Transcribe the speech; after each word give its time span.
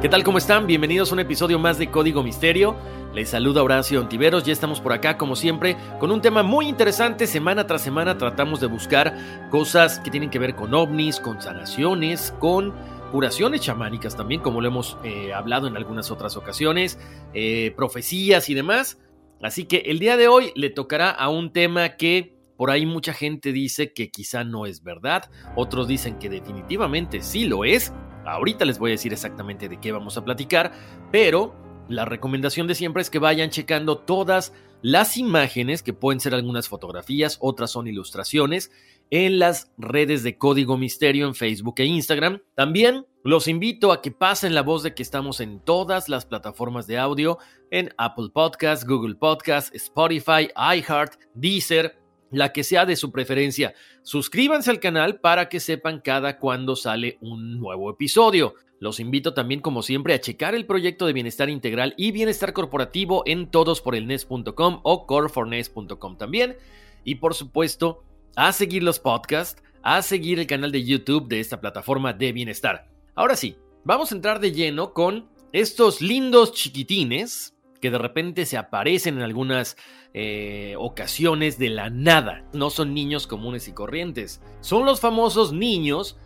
¿Qué 0.00 0.08
tal? 0.08 0.24
¿Cómo 0.24 0.38
están? 0.38 0.66
Bienvenidos 0.66 1.10
a 1.10 1.14
un 1.14 1.20
episodio 1.20 1.58
más 1.58 1.76
de 1.76 1.90
Código 1.90 2.22
Misterio. 2.22 2.74
Les 3.12 3.28
saluda 3.28 3.62
Horacio 3.62 4.00
Ontiveros, 4.00 4.44
ya 4.44 4.52
estamos 4.54 4.80
por 4.80 4.94
acá 4.94 5.18
como 5.18 5.36
siempre 5.36 5.76
con 5.98 6.10
un 6.10 6.22
tema 6.22 6.42
muy 6.42 6.68
interesante. 6.68 7.26
Semana 7.26 7.66
tras 7.66 7.82
semana 7.82 8.16
tratamos 8.16 8.60
de 8.60 8.66
buscar 8.66 9.14
cosas 9.50 10.00
que 10.00 10.10
tienen 10.10 10.30
que 10.30 10.38
ver 10.38 10.54
con 10.54 10.72
ovnis, 10.72 11.20
con 11.20 11.42
sanaciones, 11.42 12.34
con 12.38 12.72
curaciones 13.12 13.60
chamánicas 13.60 14.16
también, 14.16 14.40
como 14.40 14.62
lo 14.62 14.68
hemos 14.68 14.96
eh, 15.04 15.34
hablado 15.34 15.66
en 15.66 15.76
algunas 15.76 16.10
otras 16.10 16.34
ocasiones, 16.34 16.98
eh, 17.34 17.74
profecías 17.76 18.48
y 18.48 18.54
demás. 18.54 18.96
Así 19.42 19.66
que 19.66 19.82
el 19.84 19.98
día 19.98 20.16
de 20.16 20.28
hoy 20.28 20.50
le 20.54 20.70
tocará 20.70 21.10
a 21.10 21.28
un 21.28 21.52
tema 21.52 21.96
que 21.98 22.40
por 22.56 22.70
ahí 22.70 22.86
mucha 22.86 23.12
gente 23.12 23.52
dice 23.52 23.92
que 23.92 24.10
quizá 24.10 24.44
no 24.44 24.64
es 24.64 24.82
verdad, 24.82 25.30
otros 25.56 25.88
dicen 25.88 26.18
que 26.18 26.30
definitivamente 26.30 27.20
sí 27.20 27.44
lo 27.44 27.66
es. 27.66 27.92
Ahorita 28.24 28.64
les 28.64 28.78
voy 28.78 28.90
a 28.90 28.92
decir 28.92 29.12
exactamente 29.12 29.68
de 29.68 29.80
qué 29.80 29.92
vamos 29.92 30.16
a 30.16 30.24
platicar, 30.24 30.72
pero 31.10 31.54
la 31.88 32.04
recomendación 32.04 32.66
de 32.66 32.74
siempre 32.74 33.02
es 33.02 33.10
que 33.10 33.18
vayan 33.18 33.50
checando 33.50 33.98
todas 33.98 34.52
las 34.82 35.16
imágenes, 35.16 35.82
que 35.82 35.92
pueden 35.92 36.20
ser 36.20 36.34
algunas 36.34 36.68
fotografías, 36.68 37.36
otras 37.40 37.70
son 37.72 37.86
ilustraciones, 37.86 38.70
en 39.10 39.38
las 39.38 39.72
redes 39.76 40.22
de 40.22 40.38
Código 40.38 40.78
Misterio 40.78 41.26
en 41.26 41.34
Facebook 41.34 41.74
e 41.78 41.84
Instagram. 41.84 42.40
También 42.54 43.06
los 43.24 43.48
invito 43.48 43.92
a 43.92 44.00
que 44.00 44.12
pasen 44.12 44.54
la 44.54 44.62
voz 44.62 44.82
de 44.82 44.94
que 44.94 45.02
estamos 45.02 45.40
en 45.40 45.60
todas 45.60 46.08
las 46.08 46.24
plataformas 46.24 46.86
de 46.86 46.98
audio, 46.98 47.38
en 47.70 47.92
Apple 47.98 48.28
Podcasts, 48.32 48.86
Google 48.86 49.16
Podcasts, 49.16 49.74
Spotify, 49.74 50.48
iHeart, 50.56 51.14
Deezer, 51.34 51.99
la 52.30 52.52
que 52.52 52.64
sea 52.64 52.86
de 52.86 52.96
su 52.96 53.10
preferencia. 53.10 53.74
Suscríbanse 54.02 54.70
al 54.70 54.80
canal 54.80 55.20
para 55.20 55.48
que 55.48 55.60
sepan 55.60 56.00
cada 56.00 56.38
cuando 56.38 56.76
sale 56.76 57.18
un 57.20 57.58
nuevo 57.58 57.90
episodio. 57.90 58.54
Los 58.78 58.98
invito 58.98 59.34
también, 59.34 59.60
como 59.60 59.82
siempre, 59.82 60.14
a 60.14 60.20
checar 60.20 60.54
el 60.54 60.64
proyecto 60.64 61.06
de 61.06 61.12
bienestar 61.12 61.50
integral 61.50 61.92
y 61.98 62.12
bienestar 62.12 62.54
corporativo 62.54 63.22
en 63.26 63.50
todosporelnes.com 63.50 64.80
o 64.82 65.06
corefornes.com 65.06 66.16
también. 66.16 66.56
Y 67.04 67.16
por 67.16 67.34
supuesto, 67.34 68.02
a 68.36 68.52
seguir 68.52 68.82
los 68.82 68.98
podcasts, 68.98 69.62
a 69.82 70.00
seguir 70.00 70.38
el 70.38 70.46
canal 70.46 70.72
de 70.72 70.84
YouTube 70.84 71.28
de 71.28 71.40
esta 71.40 71.60
plataforma 71.60 72.14
de 72.14 72.32
bienestar. 72.32 72.88
Ahora 73.14 73.36
sí, 73.36 73.56
vamos 73.84 74.12
a 74.12 74.14
entrar 74.14 74.40
de 74.40 74.52
lleno 74.52 74.94
con 74.94 75.28
estos 75.52 76.00
lindos 76.00 76.52
chiquitines 76.52 77.54
que 77.80 77.90
de 77.90 77.98
repente 77.98 78.46
se 78.46 78.56
aparecen 78.56 79.16
en 79.16 79.22
algunas 79.22 79.76
eh, 80.14 80.74
ocasiones 80.78 81.58
de 81.58 81.70
la 81.70 81.90
nada. 81.90 82.44
No 82.52 82.70
son 82.70 82.94
niños 82.94 83.26
comunes 83.26 83.68
y 83.68 83.72
corrientes. 83.72 84.42
Son 84.60 84.84
los 84.84 85.00
famosos 85.00 85.52
niños 85.52 86.18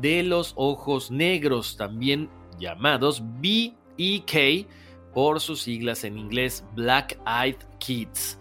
de 0.00 0.22
los 0.22 0.54
ojos 0.56 1.10
negros, 1.10 1.76
también 1.76 2.30
llamados 2.58 3.22
BEK 3.40 4.66
por 5.12 5.40
sus 5.40 5.62
siglas 5.62 6.04
en 6.04 6.18
inglés 6.18 6.64
Black 6.74 7.18
Eyed 7.26 7.56
Kids. 7.78 8.38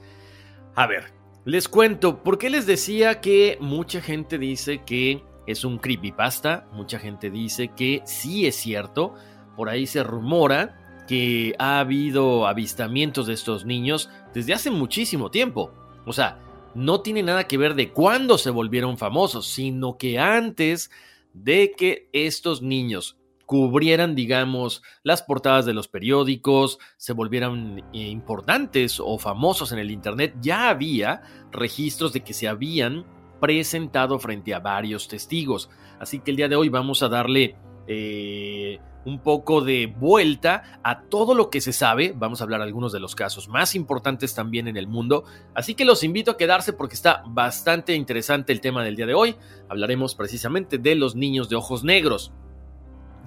A 0.75 0.87
ver, 0.87 1.11
les 1.43 1.67
cuento, 1.67 2.23
¿por 2.23 2.37
qué 2.37 2.49
les 2.49 2.65
decía 2.65 3.19
que 3.19 3.57
mucha 3.59 3.99
gente 3.99 4.37
dice 4.37 4.83
que 4.85 5.23
es 5.47 5.65
un 5.65 5.79
creepypasta? 5.79 6.67
Mucha 6.71 6.99
gente 6.99 7.29
dice 7.29 7.69
que 7.75 8.01
sí 8.05 8.45
es 8.45 8.55
cierto. 8.55 9.15
Por 9.57 9.67
ahí 9.67 9.85
se 9.85 10.03
rumora 10.03 10.80
que 11.07 11.55
ha 11.59 11.79
habido 11.79 12.47
avistamientos 12.47 13.27
de 13.27 13.33
estos 13.33 13.65
niños 13.65 14.09
desde 14.33 14.53
hace 14.53 14.71
muchísimo 14.71 15.31
tiempo. 15.31 15.71
O 16.05 16.13
sea, 16.13 16.39
no 16.73 17.01
tiene 17.01 17.23
nada 17.23 17.47
que 17.47 17.57
ver 17.57 17.75
de 17.75 17.91
cuándo 17.91 18.37
se 18.37 18.49
volvieron 18.49 18.97
famosos, 18.97 19.47
sino 19.47 19.97
que 19.97 20.19
antes 20.19 20.89
de 21.33 21.73
que 21.77 22.09
estos 22.13 22.61
niños 22.61 23.17
cubrieran, 23.45 24.15
digamos, 24.15 24.81
las 25.03 25.23
portadas 25.23 25.65
de 25.65 25.73
los 25.73 25.89
periódicos, 25.89 26.79
se 26.95 27.11
volvieran 27.11 27.83
eh, 27.91 28.07
importantes 28.07 29.01
o 29.03 29.17
famosos 29.17 29.73
en 29.73 29.79
el 29.79 29.91
Internet, 29.91 30.35
ya 30.39 30.69
había 30.69 31.21
registros 31.51 32.13
de 32.13 32.21
que 32.21 32.33
se 32.33 32.47
habían 32.47 33.05
presentado 33.41 34.19
frente 34.19 34.53
a 34.53 34.59
varios 34.59 35.09
testigos. 35.09 35.69
Así 35.99 36.19
que 36.19 36.31
el 36.31 36.37
día 36.37 36.47
de 36.47 36.55
hoy 36.55 36.69
vamos 36.69 37.03
a 37.03 37.09
darle 37.09 37.57
eh, 37.87 38.79
un 39.05 39.19
poco 39.19 39.61
de 39.61 39.87
vuelta 39.87 40.79
a 40.83 41.01
todo 41.01 41.33
lo 41.33 41.49
que 41.49 41.61
se 41.61 41.73
sabe. 41.73 42.13
Vamos 42.15 42.41
a 42.41 42.43
hablar 42.43 42.61
algunos 42.61 42.91
de 42.91 42.99
los 42.99 43.15
casos 43.15 43.47
más 43.47 43.75
importantes 43.75 44.35
también 44.35 44.67
en 44.67 44.77
el 44.77 44.87
mundo. 44.87 45.23
Así 45.53 45.75
que 45.75 45.85
los 45.85 46.03
invito 46.03 46.31
a 46.31 46.37
quedarse 46.37 46.73
porque 46.73 46.95
está 46.95 47.23
bastante 47.27 47.95
interesante 47.95 48.53
el 48.53 48.61
tema 48.61 48.83
del 48.83 48.95
día 48.95 49.05
de 49.07 49.13
hoy. 49.13 49.35
Hablaremos 49.69 50.15
precisamente 50.15 50.77
de 50.77 50.95
los 50.95 51.15
niños 51.15 51.49
de 51.49 51.55
ojos 51.55 51.83
negros. 51.83 52.31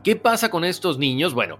¿Qué 0.02 0.16
pasa 0.16 0.50
con 0.50 0.64
estos 0.64 0.98
niños? 0.98 1.34
Bueno, 1.34 1.58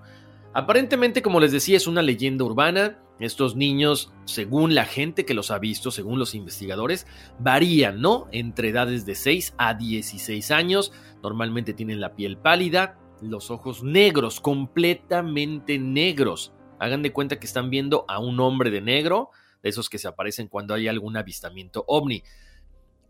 aparentemente, 0.52 1.22
como 1.22 1.40
les 1.40 1.52
decía, 1.52 1.76
es 1.76 1.86
una 1.86 2.02
leyenda 2.02 2.44
urbana. 2.44 2.98
Estos 3.20 3.54
niños, 3.54 4.12
según 4.24 4.74
la 4.74 4.84
gente 4.84 5.24
que 5.24 5.34
los 5.34 5.50
ha 5.50 5.58
visto, 5.58 5.90
según 5.90 6.18
los 6.18 6.34
investigadores, 6.34 7.06
varían, 7.38 8.00
¿no? 8.00 8.26
Entre 8.32 8.70
edades 8.70 9.06
de 9.06 9.14
6 9.14 9.54
a 9.56 9.74
16 9.74 10.50
años. 10.50 10.92
Normalmente 11.22 11.74
tienen 11.74 12.00
la 12.00 12.16
piel 12.16 12.36
pálida, 12.36 12.98
los 13.20 13.50
ojos 13.50 13.84
negros, 13.84 14.40
completamente 14.40 15.78
negros. 15.78 16.52
Hagan 16.80 17.02
de 17.02 17.12
cuenta 17.12 17.38
que 17.38 17.46
están 17.46 17.70
viendo 17.70 18.04
a 18.08 18.18
un 18.18 18.40
hombre 18.40 18.70
de 18.70 18.80
negro, 18.80 19.30
de 19.62 19.70
esos 19.70 19.88
que 19.88 19.98
se 19.98 20.08
aparecen 20.08 20.48
cuando 20.48 20.74
hay 20.74 20.88
algún 20.88 21.16
avistamiento 21.16 21.84
ovni. 21.86 22.24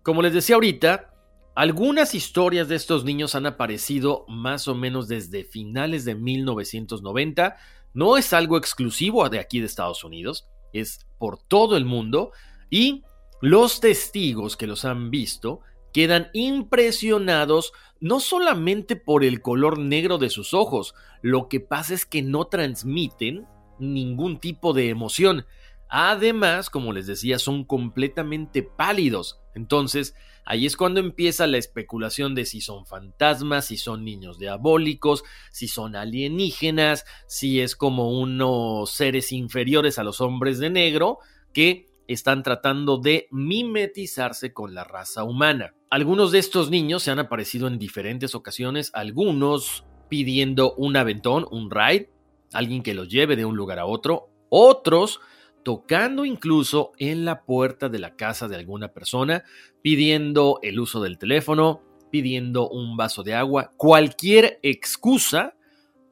Como 0.02 0.20
les 0.20 0.34
decía 0.34 0.56
ahorita, 0.56 1.14
algunas 1.54 2.14
historias 2.14 2.68
de 2.68 2.74
estos 2.74 3.04
niños 3.04 3.34
han 3.34 3.46
aparecido 3.46 4.26
más 4.28 4.68
o 4.68 4.74
menos 4.74 5.08
desde 5.08 5.44
finales 5.44 6.04
de 6.04 6.14
1990. 6.14 7.56
No 7.94 8.16
es 8.16 8.32
algo 8.32 8.58
exclusivo 8.58 9.28
de 9.28 9.38
aquí 9.38 9.60
de 9.60 9.66
Estados 9.66 10.04
Unidos, 10.04 10.46
es 10.72 11.06
por 11.18 11.38
todo 11.38 11.76
el 11.76 11.84
mundo 11.84 12.32
y 12.68 13.04
los 13.40 13.80
testigos 13.80 14.56
que 14.56 14.66
los 14.66 14.84
han 14.84 15.10
visto 15.10 15.60
quedan 15.92 16.28
impresionados 16.32 17.72
no 18.00 18.18
solamente 18.20 18.96
por 18.96 19.24
el 19.24 19.40
color 19.40 19.78
negro 19.78 20.18
de 20.18 20.28
sus 20.28 20.52
ojos, 20.52 20.94
lo 21.22 21.48
que 21.48 21.60
pasa 21.60 21.94
es 21.94 22.04
que 22.04 22.20
no 22.20 22.46
transmiten 22.46 23.46
ningún 23.78 24.40
tipo 24.40 24.72
de 24.72 24.88
emoción. 24.88 25.46
Además, 25.88 26.68
como 26.68 26.92
les 26.92 27.06
decía, 27.06 27.38
son 27.38 27.64
completamente 27.64 28.62
pálidos. 28.62 29.40
Entonces, 29.54 30.14
ahí 30.44 30.66
es 30.66 30.76
cuando 30.76 31.00
empieza 31.00 31.46
la 31.46 31.58
especulación 31.58 32.34
de 32.34 32.44
si 32.44 32.60
son 32.60 32.86
fantasmas, 32.86 33.66
si 33.66 33.76
son 33.76 34.04
niños 34.04 34.38
diabólicos, 34.38 35.24
si 35.50 35.68
son 35.68 35.96
alienígenas, 35.96 37.04
si 37.26 37.60
es 37.60 37.76
como 37.76 38.10
unos 38.10 38.90
seres 38.90 39.32
inferiores 39.32 39.98
a 39.98 40.04
los 40.04 40.20
hombres 40.20 40.58
de 40.58 40.70
negro 40.70 41.18
que 41.52 41.88
están 42.08 42.42
tratando 42.42 42.98
de 42.98 43.28
mimetizarse 43.30 44.52
con 44.52 44.74
la 44.74 44.84
raza 44.84 45.24
humana. 45.24 45.74
Algunos 45.90 46.32
de 46.32 46.38
estos 46.38 46.70
niños 46.70 47.02
se 47.02 47.10
han 47.10 47.18
aparecido 47.18 47.66
en 47.66 47.78
diferentes 47.78 48.34
ocasiones, 48.34 48.90
algunos 48.94 49.84
pidiendo 50.08 50.74
un 50.74 50.96
aventón, 50.96 51.46
un 51.50 51.70
ride, 51.70 52.10
alguien 52.52 52.82
que 52.82 52.94
los 52.94 53.08
lleve 53.08 53.36
de 53.36 53.44
un 53.44 53.56
lugar 53.56 53.78
a 53.78 53.86
otro, 53.86 54.28
otros 54.50 55.20
tocando 55.64 56.24
incluso 56.24 56.92
en 56.98 57.24
la 57.24 57.42
puerta 57.42 57.88
de 57.88 57.98
la 57.98 58.14
casa 58.14 58.46
de 58.46 58.56
alguna 58.56 58.88
persona, 58.88 59.42
pidiendo 59.82 60.60
el 60.62 60.78
uso 60.78 61.02
del 61.02 61.18
teléfono, 61.18 61.82
pidiendo 62.10 62.68
un 62.68 62.96
vaso 62.96 63.24
de 63.24 63.34
agua, 63.34 63.72
cualquier 63.76 64.60
excusa 64.62 65.56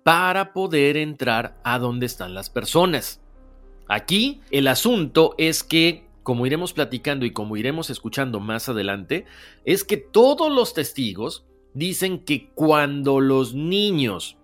para 0.02 0.52
poder 0.52 0.96
entrar 0.96 1.60
a 1.62 1.78
donde 1.78 2.06
están 2.06 2.34
las 2.34 2.50
personas. 2.50 3.20
Aquí 3.88 4.40
el 4.50 4.66
asunto 4.66 5.34
es 5.38 5.62
que 5.62 6.08
como 6.22 6.46
iremos 6.46 6.72
platicando 6.72 7.26
y 7.26 7.32
como 7.32 7.56
iremos 7.56 7.90
escuchando 7.90 8.40
más 8.40 8.68
adelante, 8.68 9.26
es 9.64 9.84
que 9.84 9.96
todos 9.96 10.50
los 10.52 10.74
testigos 10.74 11.46
dicen 11.74 12.24
que 12.24 12.50
cuando 12.54 13.20
los 13.20 13.54
niños 13.54 14.38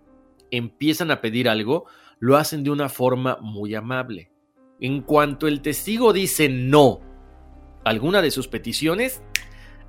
empiezan 0.50 1.10
a 1.10 1.20
pedir 1.20 1.48
algo, 1.48 1.86
lo 2.18 2.36
hacen 2.36 2.64
de 2.64 2.70
una 2.70 2.88
forma 2.88 3.38
muy 3.40 3.74
amable. 3.74 4.30
En 4.80 5.02
cuanto 5.02 5.48
el 5.48 5.60
testigo 5.60 6.12
dice 6.12 6.48
no 6.48 7.00
a 7.84 7.90
alguna 7.90 8.22
de 8.22 8.30
sus 8.30 8.46
peticiones, 8.46 9.22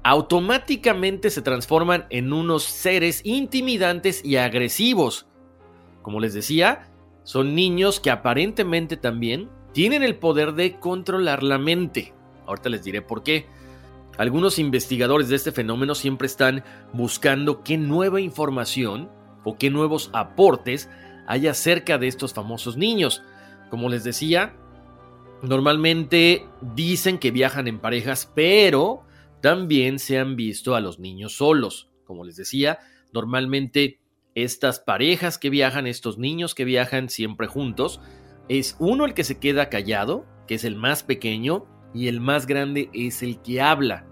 automáticamente 0.04 1.30
se 1.30 1.42
transforman 1.42 2.08
en 2.10 2.34
unos 2.34 2.64
seres 2.64 3.22
intimidantes 3.24 4.24
y 4.26 4.38
agresivos. 4.38 5.28
Como 6.02 6.20
les 6.20 6.34
decía, 6.34 6.90
son 7.24 7.54
niños 7.54 8.00
que 8.00 8.10
aparentemente 8.10 8.98
también 8.98 9.50
tienen 9.74 10.02
el 10.02 10.16
poder 10.16 10.54
de 10.54 10.80
controlar 10.80 11.44
la 11.44 11.60
mente. 11.60 12.14
Ahorita 12.48 12.70
les 12.70 12.84
diré 12.84 13.04
por 13.04 13.22
qué. 13.22 13.46
Algunos 14.18 14.58
investigadores 14.58 15.30
de 15.30 15.36
este 15.36 15.52
fenómeno 15.52 15.94
siempre 15.94 16.26
están 16.26 16.64
buscando 16.94 17.64
qué 17.64 17.78
nueva 17.78 18.20
información 18.20 19.10
o 19.44 19.58
qué 19.58 19.70
nuevos 19.70 20.10
aportes 20.14 20.90
hay 21.28 21.48
acerca 21.48 22.00
de 22.00 22.08
estos 22.08 22.34
famosos 22.34 22.76
niños. 22.76 23.24
Como 23.70 23.88
les 23.88 24.04
decía, 24.04 24.56
normalmente 25.42 26.46
dicen 26.76 27.18
que 27.18 27.32
viajan 27.32 27.68
en 27.68 27.80
parejas, 27.80 28.32
pero 28.36 29.04
también 29.42 30.00
se 30.00 30.18
han 30.18 30.36
visto 30.36 30.76
a 30.76 30.82
los 30.82 31.00
niños 31.00 31.38
solos. 31.38 31.90
Como 32.06 32.26
les 32.26 32.36
decía, 32.36 32.80
normalmente 33.14 34.00
estas 34.36 34.80
parejas 34.80 35.38
que 35.38 35.50
viajan, 35.50 35.88
estos 35.88 36.18
niños 36.18 36.56
que 36.56 36.66
viajan 36.66 37.10
siempre 37.10 37.48
juntos, 37.48 38.02
es 38.48 38.76
uno 38.80 39.06
el 39.06 39.14
que 39.14 39.24
se 39.24 39.40
queda 39.40 39.70
callado, 39.70 40.26
que 40.48 40.56
es 40.56 40.64
el 40.64 40.76
más 40.76 41.04
pequeño, 41.04 41.66
y 41.94 42.08
el 42.08 42.20
más 42.20 42.46
grande 42.46 42.90
es 42.94 43.24
el 43.24 43.42
que 43.42 43.62
habla. 43.62 44.06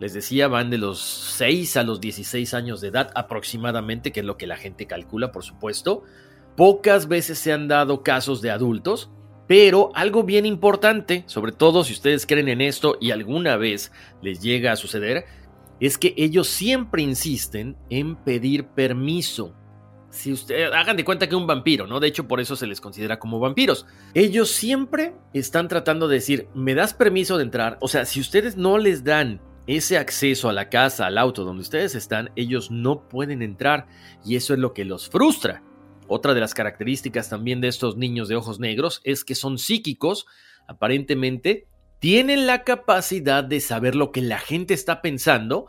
Les 0.00 0.14
decía, 0.14 0.46
van 0.46 0.70
de 0.70 0.78
los 0.78 1.00
6 1.00 1.76
a 1.76 1.82
los 1.82 2.00
16 2.00 2.54
años 2.54 2.80
de 2.80 2.88
edad 2.88 3.10
aproximadamente, 3.14 4.12
que 4.12 4.20
es 4.20 4.26
lo 4.26 4.36
que 4.36 4.46
la 4.46 4.56
gente 4.56 4.86
calcula, 4.86 5.32
por 5.32 5.42
supuesto. 5.44 6.04
Pocas 6.56 7.08
veces 7.08 7.38
se 7.38 7.52
han 7.52 7.66
dado 7.66 8.02
casos 8.02 8.40
de 8.40 8.50
adultos, 8.50 9.10
pero 9.48 9.90
algo 9.94 10.22
bien 10.22 10.46
importante, 10.46 11.24
sobre 11.26 11.52
todo 11.52 11.82
si 11.82 11.94
ustedes 11.94 12.26
creen 12.26 12.48
en 12.48 12.60
esto 12.60 12.98
y 13.00 13.10
alguna 13.10 13.56
vez 13.56 13.90
les 14.22 14.40
llega 14.40 14.72
a 14.72 14.76
suceder, 14.76 15.24
es 15.80 15.96
que 15.96 16.14
ellos 16.16 16.46
siempre 16.48 17.02
insisten 17.02 17.76
en 17.88 18.14
pedir 18.14 18.66
permiso. 18.66 19.54
Si 20.10 20.32
ustedes 20.32 20.70
hagan 20.72 20.96
de 20.96 21.04
cuenta 21.04 21.28
que 21.28 21.36
un 21.36 21.46
vampiro, 21.46 21.86
¿no? 21.86 21.98
De 21.98 22.08
hecho, 22.08 22.28
por 22.28 22.40
eso 22.40 22.56
se 22.56 22.66
les 22.66 22.80
considera 22.80 23.18
como 23.18 23.40
vampiros. 23.40 23.86
Ellos 24.14 24.50
siempre 24.50 25.14
están 25.32 25.68
tratando 25.68 26.08
de 26.08 26.16
decir, 26.16 26.48
¿me 26.54 26.74
das 26.74 26.92
permiso 26.92 27.38
de 27.38 27.44
entrar? 27.44 27.78
O 27.80 27.88
sea, 27.88 28.04
si 28.04 28.20
ustedes 28.20 28.56
no 28.56 28.76
les 28.76 29.02
dan 29.02 29.40
ese 29.66 29.96
acceso 29.98 30.48
a 30.48 30.52
la 30.52 30.68
casa, 30.68 31.06
al 31.06 31.18
auto 31.18 31.44
donde 31.44 31.62
ustedes 31.62 31.94
están, 31.94 32.30
ellos 32.36 32.70
no 32.70 33.08
pueden 33.08 33.42
entrar 33.42 33.86
y 34.24 34.36
eso 34.36 34.52
es 34.54 34.60
lo 34.60 34.74
que 34.74 34.84
los 34.84 35.08
frustra. 35.08 35.62
Otra 36.08 36.34
de 36.34 36.40
las 36.40 36.54
características 36.54 37.28
también 37.28 37.60
de 37.60 37.68
estos 37.68 37.96
niños 37.96 38.28
de 38.28 38.36
ojos 38.36 38.58
negros 38.58 39.00
es 39.04 39.24
que 39.24 39.34
son 39.34 39.58
psíquicos, 39.58 40.26
aparentemente 40.66 41.66
tienen 42.00 42.46
la 42.46 42.64
capacidad 42.64 43.44
de 43.44 43.60
saber 43.60 43.94
lo 43.94 44.10
que 44.12 44.22
la 44.22 44.38
gente 44.38 44.74
está 44.74 45.02
pensando 45.02 45.66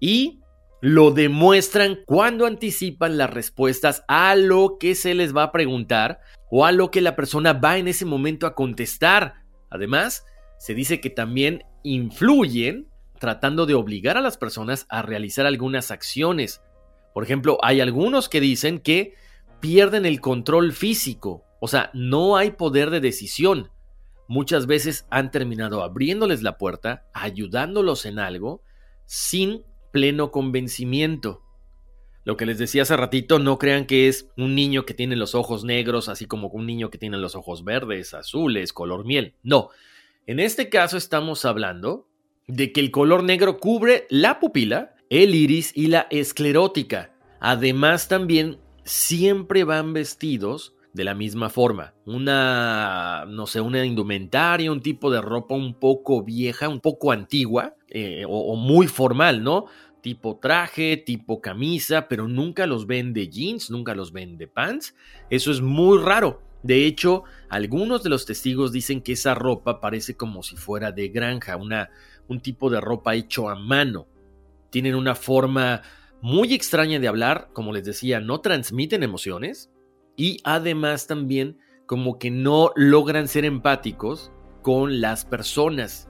y 0.00 0.40
lo 0.80 1.10
demuestran 1.10 1.98
cuando 2.06 2.46
anticipan 2.46 3.18
las 3.18 3.30
respuestas 3.30 4.04
a 4.06 4.36
lo 4.36 4.76
que 4.78 4.94
se 4.94 5.14
les 5.14 5.34
va 5.36 5.44
a 5.44 5.52
preguntar 5.52 6.20
o 6.50 6.64
a 6.64 6.72
lo 6.72 6.90
que 6.90 7.00
la 7.00 7.16
persona 7.16 7.52
va 7.52 7.78
en 7.78 7.88
ese 7.88 8.04
momento 8.04 8.46
a 8.46 8.54
contestar. 8.54 9.42
Además, 9.70 10.24
se 10.58 10.74
dice 10.74 11.00
que 11.00 11.10
también 11.10 11.64
influyen 11.82 12.88
tratando 13.18 13.66
de 13.66 13.74
obligar 13.74 14.16
a 14.16 14.20
las 14.20 14.36
personas 14.36 14.86
a 14.88 15.02
realizar 15.02 15.46
algunas 15.46 15.90
acciones. 15.90 16.62
Por 17.12 17.24
ejemplo, 17.24 17.58
hay 17.62 17.80
algunos 17.80 18.28
que 18.28 18.40
dicen 18.40 18.78
que 18.78 19.14
pierden 19.60 20.06
el 20.06 20.20
control 20.20 20.72
físico, 20.72 21.44
o 21.60 21.68
sea, 21.68 21.90
no 21.94 22.36
hay 22.36 22.52
poder 22.52 22.90
de 22.90 23.00
decisión 23.00 23.70
muchas 24.28 24.66
veces 24.66 25.06
han 25.10 25.30
terminado 25.30 25.82
abriéndoles 25.82 26.42
la 26.42 26.58
puerta, 26.58 27.06
ayudándolos 27.12 28.04
en 28.06 28.20
algo, 28.20 28.62
sin 29.06 29.64
pleno 29.90 30.30
convencimiento. 30.30 31.42
Lo 32.24 32.36
que 32.36 32.46
les 32.46 32.58
decía 32.58 32.82
hace 32.82 32.96
ratito, 32.96 33.38
no 33.38 33.58
crean 33.58 33.86
que 33.86 34.06
es 34.06 34.28
un 34.36 34.54
niño 34.54 34.84
que 34.84 34.92
tiene 34.92 35.16
los 35.16 35.34
ojos 35.34 35.64
negros, 35.64 36.10
así 36.10 36.26
como 36.26 36.48
un 36.48 36.66
niño 36.66 36.90
que 36.90 36.98
tiene 36.98 37.16
los 37.16 37.34
ojos 37.34 37.64
verdes, 37.64 38.12
azules, 38.12 38.74
color 38.74 39.06
miel. 39.06 39.34
No. 39.42 39.70
En 40.26 40.38
este 40.38 40.68
caso 40.68 40.98
estamos 40.98 41.46
hablando 41.46 42.06
de 42.46 42.72
que 42.72 42.80
el 42.80 42.90
color 42.90 43.24
negro 43.24 43.58
cubre 43.58 44.06
la 44.10 44.40
pupila, 44.40 44.94
el 45.08 45.34
iris 45.34 45.72
y 45.74 45.86
la 45.86 46.06
esclerótica. 46.10 47.14
Además 47.40 48.08
también 48.08 48.58
siempre 48.88 49.64
van 49.64 49.92
vestidos 49.92 50.74
de 50.92 51.04
la 51.04 51.14
misma 51.14 51.50
forma. 51.50 51.94
Una, 52.06 53.24
no 53.28 53.46
sé, 53.46 53.60
una 53.60 53.84
indumentaria, 53.84 54.72
un 54.72 54.80
tipo 54.80 55.10
de 55.10 55.20
ropa 55.20 55.54
un 55.54 55.74
poco 55.74 56.24
vieja, 56.24 56.68
un 56.68 56.80
poco 56.80 57.12
antigua 57.12 57.76
eh, 57.88 58.24
o, 58.26 58.56
muy 58.56 58.86
formal, 58.86 59.42
¿no? 59.42 59.66
Tipo 60.00 60.38
traje, 60.40 60.96
tipo 60.96 61.40
camisa, 61.40 62.08
pero 62.08 62.28
nunca 62.28 62.66
los 62.66 62.86
ven 62.86 63.12
de 63.12 63.28
jeans, 63.28 63.70
nunca 63.70 63.94
los 63.94 64.12
ven 64.12 64.38
de 64.38 64.48
pants. 64.48 64.94
Eso 65.28 65.50
es 65.50 65.60
muy 65.60 65.98
raro. 65.98 66.42
De 66.62 66.86
hecho, 66.86 67.24
algunos 67.48 68.02
de 68.02 68.10
los 68.10 68.26
testigos 68.26 68.72
dicen 68.72 69.02
que 69.02 69.12
esa 69.12 69.34
ropa 69.34 69.80
parece 69.80 70.16
como 70.16 70.42
si 70.42 70.56
fuera 70.56 70.90
de 70.92 71.08
granja, 71.08 71.56
una, 71.56 71.90
un 72.26 72.40
tipo 72.40 72.70
de 72.70 72.80
ropa 72.80 73.14
hecho 73.14 73.48
a 73.48 73.54
mano. 73.54 74.08
Tienen 74.70 74.94
una 74.94 75.14
forma 75.14 75.82
muy 76.20 76.54
extraña 76.54 76.98
de 76.98 77.08
hablar, 77.08 77.50
como 77.52 77.72
les 77.72 77.84
decía, 77.84 78.20
no 78.20 78.40
transmiten 78.40 79.02
emociones, 79.02 79.70
y 80.16 80.38
además 80.44 81.06
también 81.06 81.58
como 81.86 82.18
que 82.18 82.30
no 82.30 82.72
logran 82.76 83.28
ser 83.28 83.44
empáticos 83.44 84.32
con 84.62 85.00
las 85.00 85.24
personas. 85.24 86.08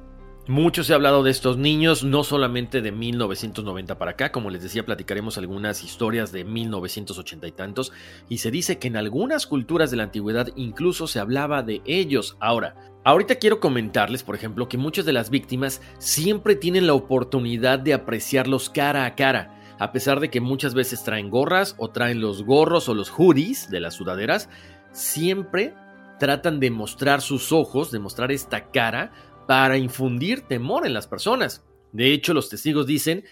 Mucho 0.49 0.83
se 0.83 0.95
ha 0.95 0.97
hablado 0.97 1.23
de 1.23 1.31
estos 1.31 1.59
niños, 1.59 2.05
no 2.05 2.25
solamente 2.25 2.81
de 2.81 2.91
1990 2.91 3.99
para 3.99 4.13
acá, 4.13 4.33
como 4.33 4.49
les 4.49 4.63
decía, 4.63 4.87
platicaremos 4.87 5.37
algunas 5.37 5.85
historias 5.85 6.33
de 6.33 6.45
1980 6.45 7.47
y 7.47 7.53
tantos, 7.53 7.93
y 8.31 8.39
se 8.39 8.51
dice 8.51 8.79
que 8.79 8.89
en 8.89 8.97
algunas 8.97 9.47
culturas 9.47 9.91
de 9.91 9.99
la 9.99 10.05
antigüedad 10.05 10.49
incluso 10.57 11.07
se 11.07 11.21
hablaba 11.21 11.63
de 11.63 11.83
ellos. 11.85 12.39
Ahora, 12.41 12.77
ahorita 13.05 13.35
quiero 13.35 13.61
comentarles, 13.61 14.23
por 14.23 14.35
ejemplo, 14.35 14.71
que 14.71 14.79
muchas 14.79 15.05
de 15.05 15.13
las 15.13 15.29
víctimas 15.29 15.83
siempre 15.99 16.57
tienen 16.57 16.87
la 16.87 16.95
oportunidad 16.95 17.79
de 17.79 17.93
apreciarlos 17.93 18.71
cara 18.71 19.05
a 19.05 19.15
cara, 19.17 19.58
a 19.79 19.93
pesar 19.93 20.21
de 20.21 20.31
que 20.31 20.41
muchas 20.41 20.75
veces 20.75 21.05
traen 21.05 21.31
gorras 21.31 21.75
o 21.79 21.91
traen 21.91 22.21
los 22.21 22.45
gorros 22.45 22.89
o 22.89 22.95
los 22.95 23.11
hoodies 23.11 23.71
de 23.71 23.81
las 23.81 23.95
sudaderas, 23.95 24.49
siempre 24.93 25.75
tratan 26.19 26.61
de 26.61 26.71
mostrar 26.71 27.21
sus 27.21 27.53
ojos, 27.53 27.91
de 27.91 27.99
mostrar 27.99 28.33
esta 28.33 28.71
cara 28.71 29.13
para 29.47 29.79
infundir 29.79 30.43
temor 30.43 30.87
en 30.87 30.95
las 30.95 31.07
personas. 31.07 31.65
De 31.93 32.13
hecho, 32.13 32.35
los 32.35 32.49
testigos 32.49 32.87
dicen, 32.87 33.25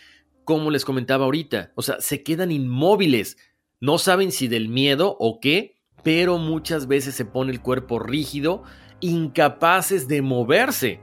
como 0.44 0.70
les 0.70 0.84
comentaba 0.84 1.24
ahorita, 1.24 1.72
o 1.74 1.82
sea, 1.82 2.00
se 2.00 2.22
quedan 2.22 2.52
inmóviles, 2.52 3.36
no 3.80 3.98
saben 3.98 4.32
si 4.32 4.48
del 4.48 4.68
miedo 4.68 5.16
o 5.18 5.40
qué, 5.40 5.76
pero 6.02 6.38
muchas 6.38 6.86
veces 6.86 7.14
se 7.16 7.24
pone 7.24 7.52
el 7.52 7.60
cuerpo 7.60 7.98
rígido, 7.98 8.62
incapaces 9.00 10.06
de 10.06 10.22
moverse. 10.22 11.00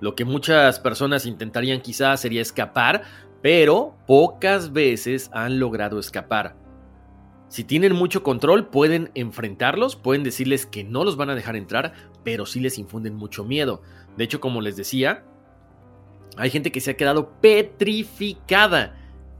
Lo 0.00 0.14
que 0.14 0.24
muchas 0.24 0.80
personas 0.80 1.26
intentarían 1.26 1.80
quizás 1.80 2.20
sería 2.20 2.42
escapar, 2.42 3.02
pero 3.44 3.94
pocas 4.06 4.72
veces 4.72 5.28
han 5.34 5.58
logrado 5.58 5.98
escapar. 5.98 6.56
Si 7.48 7.62
tienen 7.62 7.94
mucho 7.94 8.22
control, 8.22 8.68
pueden 8.68 9.10
enfrentarlos, 9.14 9.96
pueden 9.96 10.24
decirles 10.24 10.64
que 10.64 10.82
no 10.82 11.04
los 11.04 11.18
van 11.18 11.28
a 11.28 11.34
dejar 11.34 11.54
entrar, 11.54 11.92
pero 12.22 12.46
sí 12.46 12.58
les 12.58 12.78
infunden 12.78 13.16
mucho 13.16 13.44
miedo. 13.44 13.82
De 14.16 14.24
hecho, 14.24 14.40
como 14.40 14.62
les 14.62 14.76
decía, 14.76 15.24
hay 16.38 16.48
gente 16.48 16.72
que 16.72 16.80
se 16.80 16.92
ha 16.92 16.96
quedado 16.96 17.32
petrificada 17.42 18.96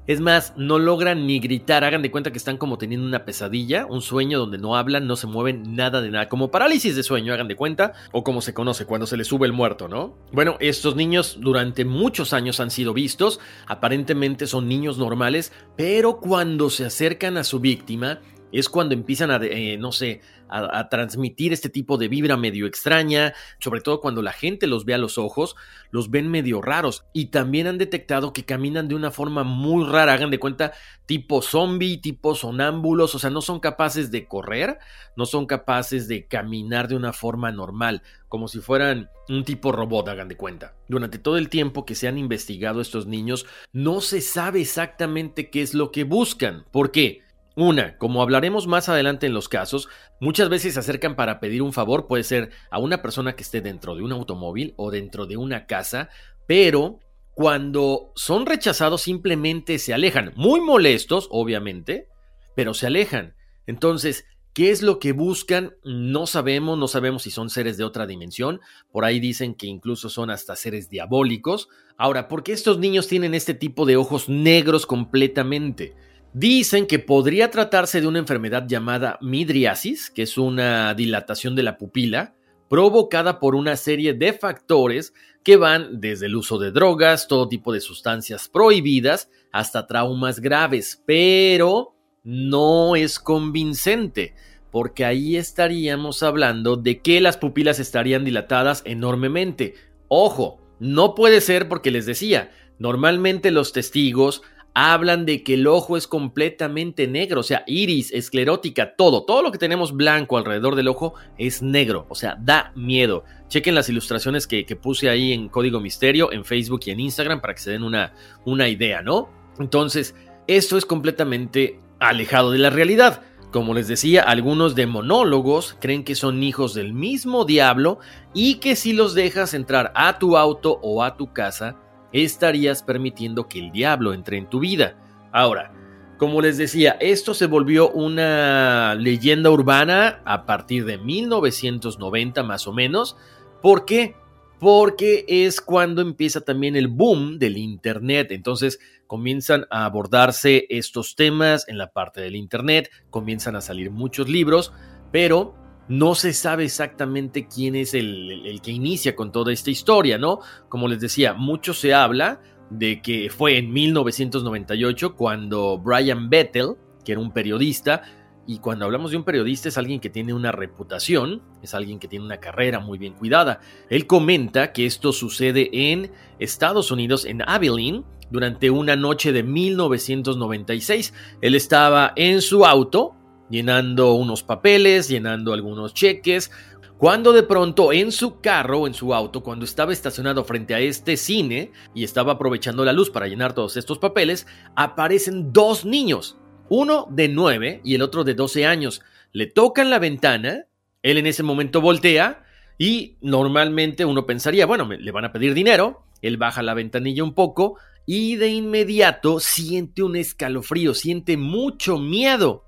es 0.06 0.20
más, 0.20 0.52
no 0.56 0.78
logran 0.78 1.26
ni 1.26 1.40
gritar, 1.40 1.84
hagan 1.84 2.02
de 2.02 2.10
cuenta 2.10 2.30
que 2.30 2.38
están 2.38 2.58
como 2.58 2.76
teniendo 2.78 3.06
una 3.06 3.24
pesadilla, 3.24 3.86
un 3.86 4.02
sueño 4.02 4.38
donde 4.38 4.58
no 4.58 4.76
hablan, 4.76 5.06
no 5.06 5.16
se 5.16 5.26
mueven, 5.26 5.74
nada 5.74 6.02
de 6.02 6.10
nada, 6.10 6.28
como 6.28 6.50
parálisis 6.50 6.94
de 6.94 7.02
sueño, 7.02 7.32
hagan 7.32 7.48
de 7.48 7.56
cuenta, 7.56 7.94
o 8.12 8.22
como 8.22 8.42
se 8.42 8.52
conoce 8.52 8.84
cuando 8.84 9.06
se 9.06 9.16
les 9.16 9.26
sube 9.26 9.46
el 9.46 9.52
muerto, 9.52 9.88
¿no? 9.88 10.14
Bueno, 10.32 10.56
estos 10.60 10.94
niños 10.94 11.38
durante 11.40 11.84
muchos 11.84 12.32
años 12.32 12.60
han 12.60 12.70
sido 12.70 12.92
vistos, 12.92 13.40
aparentemente 13.66 14.46
son 14.46 14.68
niños 14.68 14.98
normales, 14.98 15.52
pero 15.76 16.18
cuando 16.18 16.68
se 16.68 16.84
acercan 16.84 17.38
a 17.38 17.44
su 17.44 17.60
víctima, 17.60 18.20
es 18.58 18.68
cuando 18.68 18.94
empiezan 18.94 19.30
a, 19.30 19.38
eh, 19.42 19.76
no 19.78 19.92
sé, 19.92 20.20
a, 20.48 20.88
transmitir 20.88 21.52
este 21.52 21.68
tipo 21.68 21.96
de 21.96 22.08
vibra 22.08 22.36
medio 22.36 22.66
extraña, 22.66 23.34
sobre 23.58 23.80
todo 23.80 24.00
cuando 24.00 24.22
la 24.22 24.32
gente 24.32 24.66
los 24.66 24.84
ve 24.84 24.94
a 24.94 24.98
los 24.98 25.18
ojos, 25.18 25.56
los 25.90 26.10
ven 26.10 26.30
medio 26.30 26.62
raros 26.62 27.04
y 27.12 27.26
también 27.26 27.66
han 27.66 27.78
detectado 27.78 28.32
que 28.32 28.44
caminan 28.44 28.86
de 28.86 28.94
una 28.94 29.10
forma 29.10 29.42
muy 29.42 29.84
rara, 29.84 30.12
hagan 30.12 30.30
de 30.30 30.38
cuenta, 30.38 30.72
tipo 31.06 31.42
zombie, 31.42 31.98
tipo 31.98 32.34
sonámbulos, 32.34 33.14
o 33.14 33.18
sea, 33.18 33.30
no 33.30 33.40
son 33.40 33.58
capaces 33.58 34.10
de 34.10 34.28
correr, 34.28 34.78
no 35.16 35.26
son 35.26 35.46
capaces 35.46 36.06
de 36.06 36.26
caminar 36.26 36.86
de 36.86 36.96
una 36.96 37.12
forma 37.12 37.50
normal, 37.50 38.02
como 38.28 38.46
si 38.46 38.60
fueran 38.60 39.10
un 39.28 39.44
tipo 39.44 39.72
robot, 39.72 40.08
hagan 40.08 40.28
de 40.28 40.36
cuenta. 40.36 40.74
Durante 40.88 41.18
todo 41.18 41.38
el 41.38 41.48
tiempo 41.48 41.84
que 41.84 41.94
se 41.94 42.06
han 42.06 42.18
investigado 42.18 42.80
estos 42.80 43.06
niños, 43.06 43.46
no 43.72 44.00
se 44.00 44.20
sabe 44.20 44.60
exactamente 44.60 45.50
qué 45.50 45.62
es 45.62 45.74
lo 45.74 45.90
que 45.90 46.04
buscan. 46.04 46.64
¿Por 46.70 46.92
qué? 46.92 47.23
Una, 47.56 47.96
como 47.98 48.20
hablaremos 48.20 48.66
más 48.66 48.88
adelante 48.88 49.26
en 49.26 49.34
los 49.34 49.48
casos, 49.48 49.88
muchas 50.20 50.48
veces 50.48 50.74
se 50.74 50.80
acercan 50.80 51.14
para 51.14 51.38
pedir 51.38 51.62
un 51.62 51.72
favor, 51.72 52.06
puede 52.08 52.24
ser 52.24 52.50
a 52.70 52.78
una 52.78 53.00
persona 53.00 53.36
que 53.36 53.44
esté 53.44 53.60
dentro 53.60 53.94
de 53.94 54.02
un 54.02 54.12
automóvil 54.12 54.74
o 54.76 54.90
dentro 54.90 55.26
de 55.26 55.36
una 55.36 55.66
casa, 55.66 56.08
pero 56.46 56.98
cuando 57.34 58.12
son 58.16 58.46
rechazados 58.46 59.02
simplemente 59.02 59.78
se 59.78 59.94
alejan, 59.94 60.32
muy 60.34 60.60
molestos, 60.60 61.28
obviamente, 61.30 62.08
pero 62.56 62.74
se 62.74 62.88
alejan. 62.88 63.34
Entonces, 63.66 64.24
¿Qué 64.54 64.70
es 64.70 64.82
lo 64.82 65.00
que 65.00 65.10
buscan? 65.10 65.74
No 65.82 66.28
sabemos, 66.28 66.78
no 66.78 66.86
sabemos 66.86 67.24
si 67.24 67.32
son 67.32 67.50
seres 67.50 67.76
de 67.76 67.82
otra 67.82 68.06
dimensión. 68.06 68.60
Por 68.92 69.04
ahí 69.04 69.18
dicen 69.18 69.56
que 69.56 69.66
incluso 69.66 70.08
son 70.08 70.30
hasta 70.30 70.54
seres 70.54 70.88
diabólicos. 70.88 71.68
Ahora, 71.96 72.28
¿por 72.28 72.44
qué 72.44 72.52
estos 72.52 72.78
niños 72.78 73.08
tienen 73.08 73.34
este 73.34 73.54
tipo 73.54 73.84
de 73.84 73.96
ojos 73.96 74.28
negros 74.28 74.86
completamente? 74.86 75.96
Dicen 76.34 76.88
que 76.88 76.98
podría 76.98 77.52
tratarse 77.52 78.00
de 78.00 78.08
una 78.08 78.18
enfermedad 78.18 78.66
llamada 78.66 79.18
midriasis, 79.20 80.10
que 80.10 80.22
es 80.22 80.36
una 80.36 80.92
dilatación 80.92 81.54
de 81.54 81.62
la 81.62 81.78
pupila, 81.78 82.34
provocada 82.68 83.38
por 83.38 83.54
una 83.54 83.76
serie 83.76 84.14
de 84.14 84.32
factores 84.32 85.14
que 85.44 85.56
van 85.56 86.00
desde 86.00 86.26
el 86.26 86.34
uso 86.34 86.58
de 86.58 86.72
drogas, 86.72 87.28
todo 87.28 87.48
tipo 87.48 87.72
de 87.72 87.80
sustancias 87.80 88.48
prohibidas, 88.48 89.30
hasta 89.52 89.86
traumas 89.86 90.40
graves, 90.40 91.00
pero 91.06 91.94
no 92.24 92.96
es 92.96 93.20
convincente, 93.20 94.34
porque 94.72 95.04
ahí 95.04 95.36
estaríamos 95.36 96.24
hablando 96.24 96.74
de 96.74 97.00
que 97.00 97.20
las 97.20 97.36
pupilas 97.36 97.78
estarían 97.78 98.24
dilatadas 98.24 98.82
enormemente. 98.86 99.74
Ojo, 100.08 100.58
no 100.80 101.14
puede 101.14 101.40
ser 101.40 101.68
porque 101.68 101.92
les 101.92 102.06
decía, 102.06 102.50
normalmente 102.80 103.52
los 103.52 103.72
testigos 103.72 104.42
hablan 104.74 105.24
de 105.24 105.44
que 105.44 105.54
el 105.54 105.68
ojo 105.68 105.96
es 105.96 106.08
completamente 106.08 107.06
negro, 107.06 107.40
o 107.40 107.44
sea, 107.44 107.62
iris, 107.66 108.12
esclerótica, 108.12 108.96
todo, 108.96 109.24
todo 109.24 109.42
lo 109.42 109.52
que 109.52 109.58
tenemos 109.58 109.92
blanco 109.92 110.36
alrededor 110.36 110.74
del 110.74 110.88
ojo 110.88 111.14
es 111.38 111.62
negro, 111.62 112.06
o 112.08 112.16
sea, 112.16 112.36
da 112.40 112.72
miedo. 112.74 113.24
Chequen 113.48 113.76
las 113.76 113.88
ilustraciones 113.88 114.48
que, 114.48 114.64
puse 114.74 115.08
ahí 115.08 115.32
en 115.32 115.48
Código 115.48 115.78
Misterio, 115.78 116.32
en 116.32 116.44
Facebook 116.44 116.80
y 116.86 116.90
en 116.90 117.00
Instagram 117.00 117.40
para 117.40 117.54
que 117.54 117.60
se 117.60 117.70
den 117.70 117.84
una, 117.84 118.12
una 118.44 118.68
idea, 118.68 119.00
¿no? 119.00 119.30
Entonces, 119.60 120.16
esto 120.48 120.76
es 120.76 120.84
completamente 120.84 121.78
alejado 122.00 122.50
de 122.50 122.58
la 122.58 122.70
realidad. 122.70 123.22
Como 123.52 123.72
les 123.72 123.86
decía, 123.86 124.22
algunos 124.22 124.74
demonólogos 124.74 125.76
creen 125.80 126.02
que 126.02 126.16
son 126.16 126.42
hijos 126.42 126.74
del 126.74 126.92
mismo 126.92 127.44
diablo 127.44 128.00
y 128.34 128.56
que 128.56 128.74
si 128.74 128.92
los 128.92 129.14
dejas 129.14 129.54
entrar 129.54 129.92
a 129.94 130.18
tu 130.18 130.36
auto 130.36 130.80
o 130.82 131.04
a 131.04 131.16
tu 131.16 131.32
casa, 131.32 131.76
estarías 132.14 132.82
permitiendo 132.82 133.48
que 133.48 133.58
el 133.58 133.72
diablo 133.72 134.14
entre 134.14 134.38
en 134.38 134.48
tu 134.48 134.60
vida. 134.60 134.96
Ahora, 135.32 135.72
como 136.16 136.40
les 136.40 136.56
decía, 136.56 136.96
esto 137.00 137.34
se 137.34 137.46
volvió 137.46 137.90
una 137.90 138.94
leyenda 138.94 139.50
urbana 139.50 140.22
a 140.24 140.46
partir 140.46 140.84
de 140.84 140.96
1990 140.96 142.44
más 142.44 142.68
o 142.68 142.72
menos. 142.72 143.16
¿Por 143.60 143.84
qué? 143.84 144.14
Porque 144.60 145.24
es 145.26 145.60
cuando 145.60 146.00
empieza 146.02 146.40
también 146.40 146.76
el 146.76 146.86
boom 146.86 147.38
del 147.38 147.58
Internet. 147.58 148.28
Entonces, 148.30 148.78
comienzan 149.08 149.66
a 149.70 149.84
abordarse 149.84 150.66
estos 150.70 151.16
temas 151.16 151.68
en 151.68 151.78
la 151.78 151.90
parte 151.90 152.20
del 152.20 152.36
Internet, 152.36 152.90
comienzan 153.10 153.56
a 153.56 153.60
salir 153.60 153.90
muchos 153.90 154.28
libros, 154.28 154.72
pero 155.10 155.56
no 155.88 156.14
se 156.14 156.32
sabe 156.32 156.64
exactamente 156.64 157.46
quién 157.46 157.74
es 157.74 157.94
el, 157.94 158.60
que 158.62 158.70
inicia 158.70 159.14
con 159.14 159.32
toda 159.32 159.52
esta 159.52 159.70
historia, 159.70 160.18
¿no? 160.18 160.40
Como 160.68 160.88
les 160.88 161.00
decía, 161.00 161.34
mucho 161.34 161.74
se 161.74 161.94
habla 161.94 162.40
de 162.70 163.02
que 163.02 163.30
fue 163.30 163.58
en 163.58 163.72
1998 163.72 165.14
cuando 165.14 165.78
Brian 165.78 166.30
Bettel, 166.30 166.76
que 167.04 167.12
era 167.12 167.20
un 167.20 167.32
periodista, 167.32 168.02
y 168.46 168.58
cuando 168.58 168.84
hablamos 168.84 169.10
de 169.10 169.16
un 169.16 169.24
periodista 169.24 169.68
es 169.68 169.78
alguien 169.78 170.00
que 170.00 170.10
tiene 170.10 170.34
una 170.34 170.52
reputación, 170.52 171.42
es 171.62 171.74
alguien 171.74 171.98
que 171.98 172.08
tiene 172.08 172.24
una 172.24 172.40
carrera 172.40 172.78
muy 172.78 172.98
bien 172.98 173.14
cuidada. 173.14 173.60
Él 173.88 174.06
comenta 174.06 174.72
que 174.72 174.84
esto 174.84 175.12
sucede 175.12 175.70
en 175.72 176.10
Estados 176.38 176.90
Unidos, 176.90 177.24
en 177.24 177.42
Abilene, 177.42 178.04
durante 178.30 178.70
una 178.70 178.96
noche 178.96 179.32
de 179.32 179.42
1996. 179.42 181.14
Él 181.40 181.54
estaba 181.54 182.12
en 182.16 182.42
su 182.42 182.66
auto 182.66 183.14
llenando 183.50 184.14
unos 184.14 184.42
papeles, 184.42 185.08
llenando 185.08 185.52
algunos 185.52 185.94
cheques, 185.94 186.50
cuando 186.96 187.32
de 187.32 187.42
pronto 187.42 187.92
en 187.92 188.12
su 188.12 188.40
carro, 188.40 188.86
en 188.86 188.94
su 188.94 189.12
auto, 189.14 189.42
cuando 189.42 189.64
estaba 189.64 189.92
estacionado 189.92 190.44
frente 190.44 190.74
a 190.74 190.80
este 190.80 191.16
cine 191.16 191.72
y 191.94 192.04
estaba 192.04 192.32
aprovechando 192.32 192.84
la 192.84 192.92
luz 192.92 193.10
para 193.10 193.26
llenar 193.26 193.52
todos 193.52 193.76
estos 193.76 193.98
papeles, 193.98 194.46
aparecen 194.76 195.52
dos 195.52 195.84
niños, 195.84 196.38
uno 196.68 197.06
de 197.10 197.28
9 197.28 197.80
y 197.84 197.94
el 197.94 198.02
otro 198.02 198.24
de 198.24 198.34
12 198.34 198.64
años. 198.64 199.02
Le 199.32 199.46
tocan 199.46 199.90
la 199.90 199.98
ventana, 199.98 200.66
él 201.02 201.18
en 201.18 201.26
ese 201.26 201.42
momento 201.42 201.80
voltea 201.80 202.44
y 202.78 203.16
normalmente 203.20 204.04
uno 204.04 204.24
pensaría, 204.24 204.64
bueno, 204.64 204.88
le 204.88 205.12
van 205.12 205.24
a 205.24 205.32
pedir 205.32 205.52
dinero, 205.52 206.06
él 206.22 206.36
baja 206.36 206.62
la 206.62 206.74
ventanilla 206.74 207.22
un 207.22 207.34
poco, 207.34 207.76
y 208.06 208.36
de 208.36 208.48
inmediato 208.48 209.40
siente 209.40 210.02
un 210.02 210.16
escalofrío, 210.16 210.94
siente 210.94 211.36
mucho 211.36 211.98
miedo. 211.98 212.63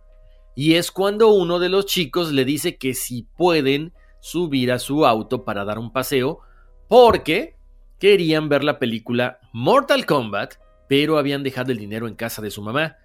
Y 0.56 0.74
es 0.74 0.90
cuando 0.90 1.28
uno 1.28 1.58
de 1.58 1.68
los 1.68 1.86
chicos 1.86 2.32
le 2.32 2.44
dice 2.44 2.78
que 2.78 2.94
si 2.94 3.24
pueden 3.36 3.92
subir 4.20 4.72
a 4.72 4.78
su 4.78 5.06
auto 5.06 5.44
para 5.44 5.64
dar 5.64 5.78
un 5.78 5.92
paseo, 5.92 6.40
porque 6.88 7.56
querían 8.00 8.48
ver 8.48 8.64
la 8.64 8.78
película 8.78 9.38
Mortal 9.52 10.06
Kombat, 10.06 10.54
pero 10.88 11.18
habían 11.18 11.42
dejado 11.42 11.72
el 11.72 11.78
dinero 11.78 12.08
en 12.08 12.14
casa 12.14 12.40
de 12.40 12.50
su 12.50 12.62
mamá. 12.62 12.96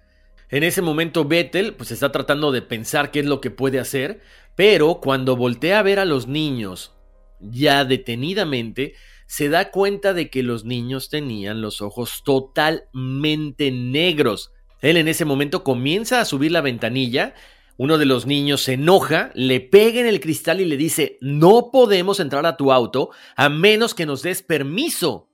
En 0.48 0.62
ese 0.62 0.82
momento 0.82 1.26
Bethel 1.26 1.74
pues 1.74 1.90
está 1.90 2.10
tratando 2.10 2.52
de 2.52 2.62
pensar 2.62 3.10
qué 3.10 3.20
es 3.20 3.26
lo 3.26 3.40
que 3.40 3.50
puede 3.50 3.78
hacer, 3.78 4.20
pero 4.56 5.00
cuando 5.00 5.36
voltea 5.36 5.78
a 5.78 5.82
ver 5.82 5.98
a 5.98 6.04
los 6.04 6.26
niños 6.26 6.94
ya 7.38 7.84
detenidamente, 7.84 8.94
se 9.26 9.48
da 9.48 9.70
cuenta 9.70 10.14
de 10.14 10.30
que 10.30 10.42
los 10.42 10.64
niños 10.64 11.08
tenían 11.08 11.60
los 11.60 11.82
ojos 11.82 12.22
totalmente 12.24 13.70
negros. 13.70 14.52
Él 14.82 14.96
en 14.96 15.08
ese 15.08 15.24
momento 15.24 15.64
comienza 15.64 16.20
a 16.20 16.24
subir 16.24 16.52
la 16.52 16.60
ventanilla, 16.60 17.34
uno 17.78 17.98
de 17.98 18.04
los 18.04 18.26
niños 18.26 18.62
se 18.62 18.74
enoja, 18.74 19.30
le 19.34 19.60
pega 19.60 20.00
en 20.00 20.06
el 20.06 20.20
cristal 20.20 20.60
y 20.60 20.64
le 20.66 20.76
dice, 20.76 21.18
no 21.20 21.70
podemos 21.72 22.20
entrar 22.20 22.44
a 22.44 22.56
tu 22.56 22.70
auto 22.70 23.10
a 23.34 23.48
menos 23.48 23.94
que 23.94 24.06
nos 24.06 24.22
des 24.22 24.42
permiso. 24.42 25.28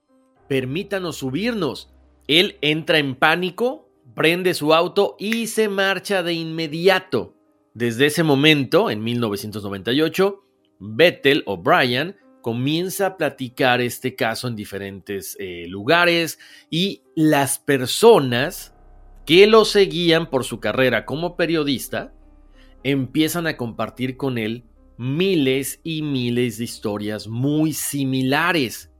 Permítanos 0.47 1.17
subirnos. 1.17 1.91
Él 2.27 2.57
entra 2.61 2.97
en 2.99 3.15
pánico, 3.15 3.89
prende 4.15 4.53
su 4.53 4.73
auto 4.73 5.15
y 5.19 5.47
se 5.47 5.67
marcha 5.67 6.23
de 6.23 6.33
inmediato. 6.33 7.35
Desde 7.73 8.05
ese 8.05 8.23
momento, 8.23 8.89
en 8.89 9.03
1998, 9.03 10.43
Bethel 10.79 11.43
o 11.45 11.57
Brian 11.57 12.15
comienza 12.41 13.05
a 13.07 13.17
platicar 13.17 13.81
este 13.81 14.15
caso 14.15 14.47
en 14.47 14.55
diferentes 14.55 15.35
eh, 15.39 15.65
lugares 15.67 16.39
y 16.69 17.03
las 17.15 17.59
personas 17.59 18.73
que 19.29 19.45
lo 19.45 19.63
seguían 19.63 20.31
por 20.31 20.43
su 20.43 20.59
carrera 20.59 21.05
como 21.05 21.37
periodista 21.37 22.11
empiezan 22.81 23.45
a 23.45 23.57
compartir 23.57 24.17
con 24.17 24.39
él 24.39 24.63
miles 24.97 25.81
y 25.83 26.01
miles 26.01 26.57
de 26.57 26.63
historias 26.63 27.27
muy 27.27 27.73
similares. 27.73 28.91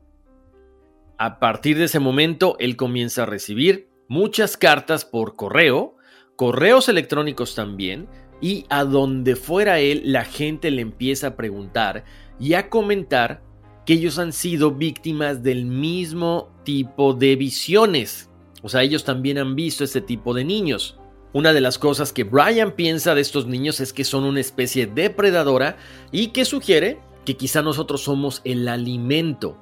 A 1.18 1.40
partir 1.40 1.80
de 1.80 1.86
ese 1.86 2.00
momento, 2.00 2.58
él 2.60 2.76
comienza 2.76 3.24
a 3.24 3.26
recibir 3.26 3.90
muchas 4.08 4.56
cartas 4.56 5.04
por 5.04 5.36
correo, 5.36 5.96
correos 6.36 6.90
electrónicos 6.90 7.56
también, 7.56 8.08
y 8.40 8.68
a 8.70 8.84
donde 8.84 9.36
fuera 9.36 9.80
él, 9.80 10.04
la 10.06 10.26
gente 10.26 10.70
le 10.70 10.84
empieza 10.84 11.26
a 11.26 11.36
preguntar 11.38 12.04
y 12.40 12.54
a 12.54 12.70
comentar 12.70 13.42
que 13.84 13.94
ellos 13.94 14.20
han 14.20 14.32
sido 14.32 14.76
víctimas 14.76 15.42
del 15.42 15.66
mismo 15.66 16.52
tipo 16.64 17.16
de 17.16 17.36
visiones. 17.36 18.29
O 18.62 18.70
sea, 18.70 18.84
ellos 18.84 19.04
también 19.04 19.38
han 19.38 19.56
visto 19.56 19.84
este 19.84 20.02
tipo 20.02 20.34
de 20.34 20.44
niños. 20.44 20.98
Una 21.34 21.54
de 21.54 21.62
las 21.62 21.78
cosas 21.78 22.12
que 22.12 22.24
Brian 22.24 22.72
piensa 22.72 23.16
de 23.16 23.22
estos 23.22 23.46
niños 23.46 23.80
es 23.80 23.94
que 23.94 24.04
son 24.04 24.24
una 24.24 24.40
especie 24.40 24.88
depredadora 24.88 25.78
y 26.12 26.28
que 26.28 26.46
sugiere 26.46 27.00
que 27.26 27.38
quizá 27.38 27.62
nosotros 27.62 28.02
somos 28.02 28.42
el 28.44 28.68
alimento. 28.68 29.58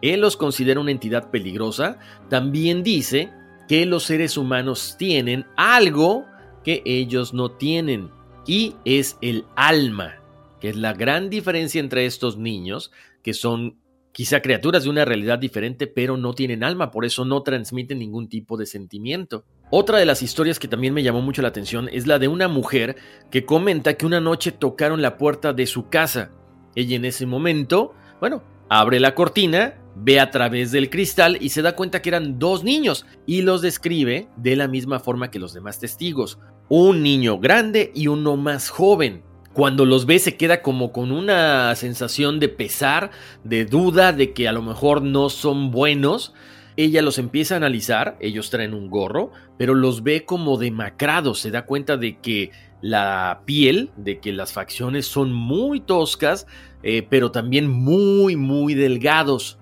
Él 0.00 0.20
los 0.20 0.36
considera 0.36 0.80
una 0.80 0.90
entidad 0.90 1.30
peligrosa. 1.30 1.98
También 2.28 2.82
dice 2.82 3.30
que 3.68 3.86
los 3.86 4.02
seres 4.02 4.36
humanos 4.36 4.96
tienen 4.98 5.46
algo 5.56 6.26
que 6.64 6.82
ellos 6.84 7.32
no 7.32 7.52
tienen 7.52 8.10
y 8.46 8.74
es 8.84 9.16
el 9.20 9.44
alma 9.54 10.22
que 10.62 10.68
es 10.68 10.76
la 10.76 10.92
gran 10.92 11.28
diferencia 11.28 11.80
entre 11.80 12.06
estos 12.06 12.36
niños, 12.36 12.92
que 13.24 13.34
son 13.34 13.81
quizá 14.12 14.40
criaturas 14.40 14.84
de 14.84 14.90
una 14.90 15.04
realidad 15.04 15.38
diferente, 15.38 15.86
pero 15.86 16.16
no 16.16 16.34
tienen 16.34 16.62
alma, 16.62 16.90
por 16.90 17.04
eso 17.04 17.24
no 17.24 17.42
transmiten 17.42 17.98
ningún 17.98 18.28
tipo 18.28 18.56
de 18.56 18.66
sentimiento. 18.66 19.44
Otra 19.70 19.98
de 19.98 20.06
las 20.06 20.22
historias 20.22 20.58
que 20.58 20.68
también 20.68 20.92
me 20.92 21.02
llamó 21.02 21.22
mucho 21.22 21.42
la 21.42 21.48
atención 21.48 21.88
es 21.90 22.06
la 22.06 22.18
de 22.18 22.28
una 22.28 22.46
mujer 22.46 22.96
que 23.30 23.46
comenta 23.46 23.94
que 23.94 24.06
una 24.06 24.20
noche 24.20 24.52
tocaron 24.52 25.00
la 25.00 25.16
puerta 25.16 25.54
de 25.54 25.66
su 25.66 25.88
casa. 25.88 26.30
Ella 26.74 26.96
en 26.96 27.06
ese 27.06 27.24
momento, 27.24 27.94
bueno, 28.20 28.42
abre 28.68 29.00
la 29.00 29.14
cortina, 29.14 29.74
ve 29.96 30.20
a 30.20 30.30
través 30.30 30.72
del 30.72 30.90
cristal 30.90 31.38
y 31.40 31.48
se 31.48 31.62
da 31.62 31.74
cuenta 31.74 32.02
que 32.02 32.10
eran 32.10 32.38
dos 32.38 32.64
niños 32.64 33.06
y 33.26 33.42
los 33.42 33.62
describe 33.62 34.28
de 34.36 34.56
la 34.56 34.68
misma 34.68 35.00
forma 35.00 35.30
que 35.30 35.38
los 35.38 35.54
demás 35.54 35.78
testigos. 35.78 36.38
Un 36.68 37.02
niño 37.02 37.38
grande 37.38 37.92
y 37.94 38.08
uno 38.08 38.36
más 38.36 38.68
joven. 38.68 39.22
Cuando 39.54 39.84
los 39.84 40.06
ve 40.06 40.18
se 40.18 40.36
queda 40.36 40.62
como 40.62 40.92
con 40.92 41.12
una 41.12 41.74
sensación 41.76 42.40
de 42.40 42.48
pesar, 42.48 43.10
de 43.44 43.66
duda, 43.66 44.12
de 44.12 44.32
que 44.32 44.48
a 44.48 44.52
lo 44.52 44.62
mejor 44.62 45.02
no 45.02 45.28
son 45.28 45.70
buenos. 45.70 46.32
Ella 46.76 47.02
los 47.02 47.18
empieza 47.18 47.54
a 47.54 47.56
analizar, 47.58 48.16
ellos 48.20 48.48
traen 48.48 48.72
un 48.72 48.88
gorro, 48.88 49.30
pero 49.58 49.74
los 49.74 50.02
ve 50.02 50.24
como 50.24 50.56
demacrados, 50.56 51.38
se 51.38 51.50
da 51.50 51.66
cuenta 51.66 51.98
de 51.98 52.18
que 52.18 52.50
la 52.80 53.42
piel, 53.44 53.90
de 53.96 54.20
que 54.20 54.32
las 54.32 54.54
facciones 54.54 55.06
son 55.06 55.34
muy 55.34 55.80
toscas, 55.80 56.46
eh, 56.82 57.06
pero 57.08 57.30
también 57.30 57.70
muy, 57.70 58.36
muy 58.36 58.72
delgados. 58.72 59.58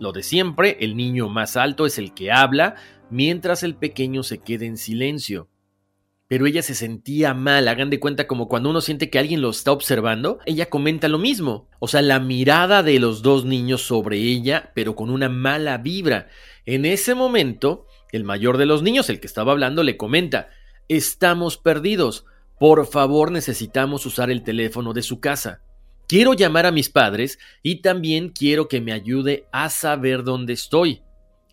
Lo 0.00 0.12
de 0.12 0.22
siempre, 0.22 0.78
el 0.80 0.96
niño 0.96 1.28
más 1.28 1.58
alto 1.58 1.84
es 1.84 1.98
el 1.98 2.14
que 2.14 2.32
habla, 2.32 2.76
mientras 3.10 3.62
el 3.62 3.76
pequeño 3.76 4.22
se 4.22 4.38
queda 4.38 4.64
en 4.64 4.78
silencio. 4.78 5.48
Pero 6.28 6.46
ella 6.46 6.62
se 6.62 6.74
sentía 6.74 7.34
mal, 7.34 7.68
hagan 7.68 7.88
de 7.88 8.00
cuenta 8.00 8.26
como 8.26 8.48
cuando 8.48 8.70
uno 8.70 8.80
siente 8.80 9.10
que 9.10 9.18
alguien 9.18 9.40
lo 9.40 9.50
está 9.50 9.70
observando, 9.70 10.40
ella 10.44 10.66
comenta 10.66 11.06
lo 11.06 11.18
mismo. 11.18 11.68
O 11.78 11.86
sea, 11.86 12.02
la 12.02 12.18
mirada 12.18 12.82
de 12.82 12.98
los 12.98 13.22
dos 13.22 13.44
niños 13.44 13.82
sobre 13.82 14.18
ella, 14.18 14.72
pero 14.74 14.96
con 14.96 15.10
una 15.10 15.28
mala 15.28 15.78
vibra. 15.78 16.28
En 16.64 16.84
ese 16.84 17.14
momento, 17.14 17.86
el 18.10 18.24
mayor 18.24 18.58
de 18.58 18.66
los 18.66 18.82
niños, 18.82 19.08
el 19.08 19.20
que 19.20 19.28
estaba 19.28 19.52
hablando, 19.52 19.84
le 19.84 19.96
comenta, 19.96 20.48
estamos 20.88 21.58
perdidos, 21.58 22.24
por 22.58 22.86
favor 22.86 23.30
necesitamos 23.30 24.04
usar 24.04 24.30
el 24.30 24.42
teléfono 24.42 24.92
de 24.94 25.02
su 25.02 25.20
casa. 25.20 25.62
Quiero 26.08 26.34
llamar 26.34 26.66
a 26.66 26.72
mis 26.72 26.88
padres 26.88 27.38
y 27.62 27.82
también 27.82 28.30
quiero 28.30 28.66
que 28.68 28.80
me 28.80 28.92
ayude 28.92 29.46
a 29.52 29.70
saber 29.70 30.24
dónde 30.24 30.54
estoy. 30.54 31.02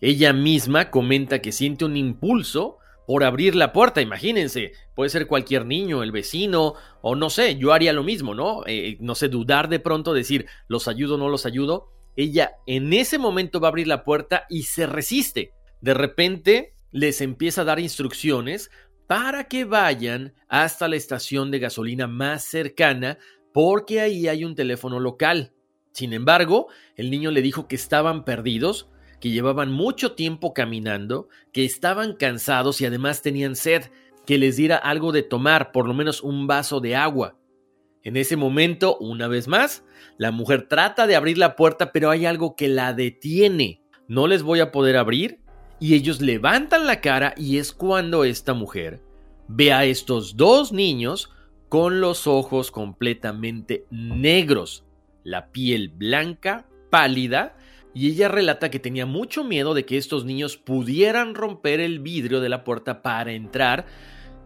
Ella 0.00 0.32
misma 0.32 0.90
comenta 0.90 1.40
que 1.40 1.52
siente 1.52 1.84
un 1.84 1.96
impulso 1.96 2.78
por 3.06 3.24
abrir 3.24 3.54
la 3.54 3.72
puerta, 3.72 4.00
imagínense, 4.00 4.72
puede 4.94 5.10
ser 5.10 5.26
cualquier 5.26 5.66
niño, 5.66 6.02
el 6.02 6.12
vecino, 6.12 6.74
o 7.02 7.14
no 7.14 7.30
sé, 7.30 7.56
yo 7.56 7.72
haría 7.72 7.92
lo 7.92 8.02
mismo, 8.02 8.34
¿no? 8.34 8.62
Eh, 8.66 8.96
no 9.00 9.14
sé, 9.14 9.28
dudar 9.28 9.68
de 9.68 9.80
pronto, 9.80 10.14
decir, 10.14 10.46
los 10.68 10.88
ayudo 10.88 11.16
o 11.16 11.18
no 11.18 11.28
los 11.28 11.46
ayudo. 11.46 11.90
Ella 12.16 12.52
en 12.66 12.92
ese 12.92 13.18
momento 13.18 13.60
va 13.60 13.68
a 13.68 13.70
abrir 13.70 13.88
la 13.88 14.04
puerta 14.04 14.46
y 14.48 14.62
se 14.62 14.86
resiste. 14.86 15.52
De 15.80 15.94
repente 15.94 16.74
les 16.92 17.20
empieza 17.20 17.62
a 17.62 17.64
dar 17.64 17.80
instrucciones 17.80 18.70
para 19.06 19.44
que 19.44 19.64
vayan 19.64 20.34
hasta 20.48 20.88
la 20.88 20.96
estación 20.96 21.50
de 21.50 21.58
gasolina 21.58 22.06
más 22.06 22.44
cercana 22.44 23.18
porque 23.52 24.00
ahí 24.00 24.28
hay 24.28 24.44
un 24.44 24.54
teléfono 24.54 24.98
local. 25.00 25.52
Sin 25.92 26.12
embargo, 26.12 26.68
el 26.96 27.10
niño 27.10 27.30
le 27.30 27.42
dijo 27.42 27.68
que 27.68 27.76
estaban 27.76 28.24
perdidos, 28.24 28.88
que 29.24 29.30
llevaban 29.30 29.72
mucho 29.72 30.12
tiempo 30.12 30.52
caminando, 30.52 31.30
que 31.50 31.64
estaban 31.64 32.12
cansados 32.12 32.82
y 32.82 32.84
además 32.84 33.22
tenían 33.22 33.56
sed, 33.56 33.84
que 34.26 34.36
les 34.36 34.58
diera 34.58 34.76
algo 34.76 35.12
de 35.12 35.22
tomar, 35.22 35.72
por 35.72 35.88
lo 35.88 35.94
menos 35.94 36.22
un 36.22 36.46
vaso 36.46 36.78
de 36.78 36.94
agua. 36.94 37.38
En 38.02 38.18
ese 38.18 38.36
momento, 38.36 38.98
una 38.98 39.26
vez 39.26 39.48
más, 39.48 39.82
la 40.18 40.30
mujer 40.30 40.68
trata 40.68 41.06
de 41.06 41.16
abrir 41.16 41.38
la 41.38 41.56
puerta, 41.56 41.90
pero 41.90 42.10
hay 42.10 42.26
algo 42.26 42.54
que 42.54 42.68
la 42.68 42.92
detiene. 42.92 43.80
No 44.08 44.26
les 44.26 44.42
voy 44.42 44.60
a 44.60 44.70
poder 44.70 44.98
abrir. 44.98 45.40
Y 45.80 45.94
ellos 45.94 46.20
levantan 46.20 46.86
la 46.86 47.00
cara 47.00 47.32
y 47.34 47.56
es 47.56 47.72
cuando 47.72 48.24
esta 48.24 48.52
mujer 48.52 49.00
ve 49.48 49.72
a 49.72 49.86
estos 49.86 50.36
dos 50.36 50.70
niños 50.70 51.30
con 51.70 52.02
los 52.02 52.26
ojos 52.26 52.70
completamente 52.70 53.86
negros, 53.90 54.84
la 55.22 55.50
piel 55.50 55.88
blanca, 55.88 56.66
pálida, 56.90 57.56
y 57.94 58.10
ella 58.10 58.28
relata 58.28 58.70
que 58.70 58.80
tenía 58.80 59.06
mucho 59.06 59.44
miedo 59.44 59.72
de 59.72 59.86
que 59.86 59.96
estos 59.96 60.24
niños 60.24 60.56
pudieran 60.56 61.34
romper 61.34 61.80
el 61.80 62.00
vidrio 62.00 62.40
de 62.40 62.48
la 62.48 62.64
puerta 62.64 63.02
para 63.02 63.32
entrar 63.32 63.86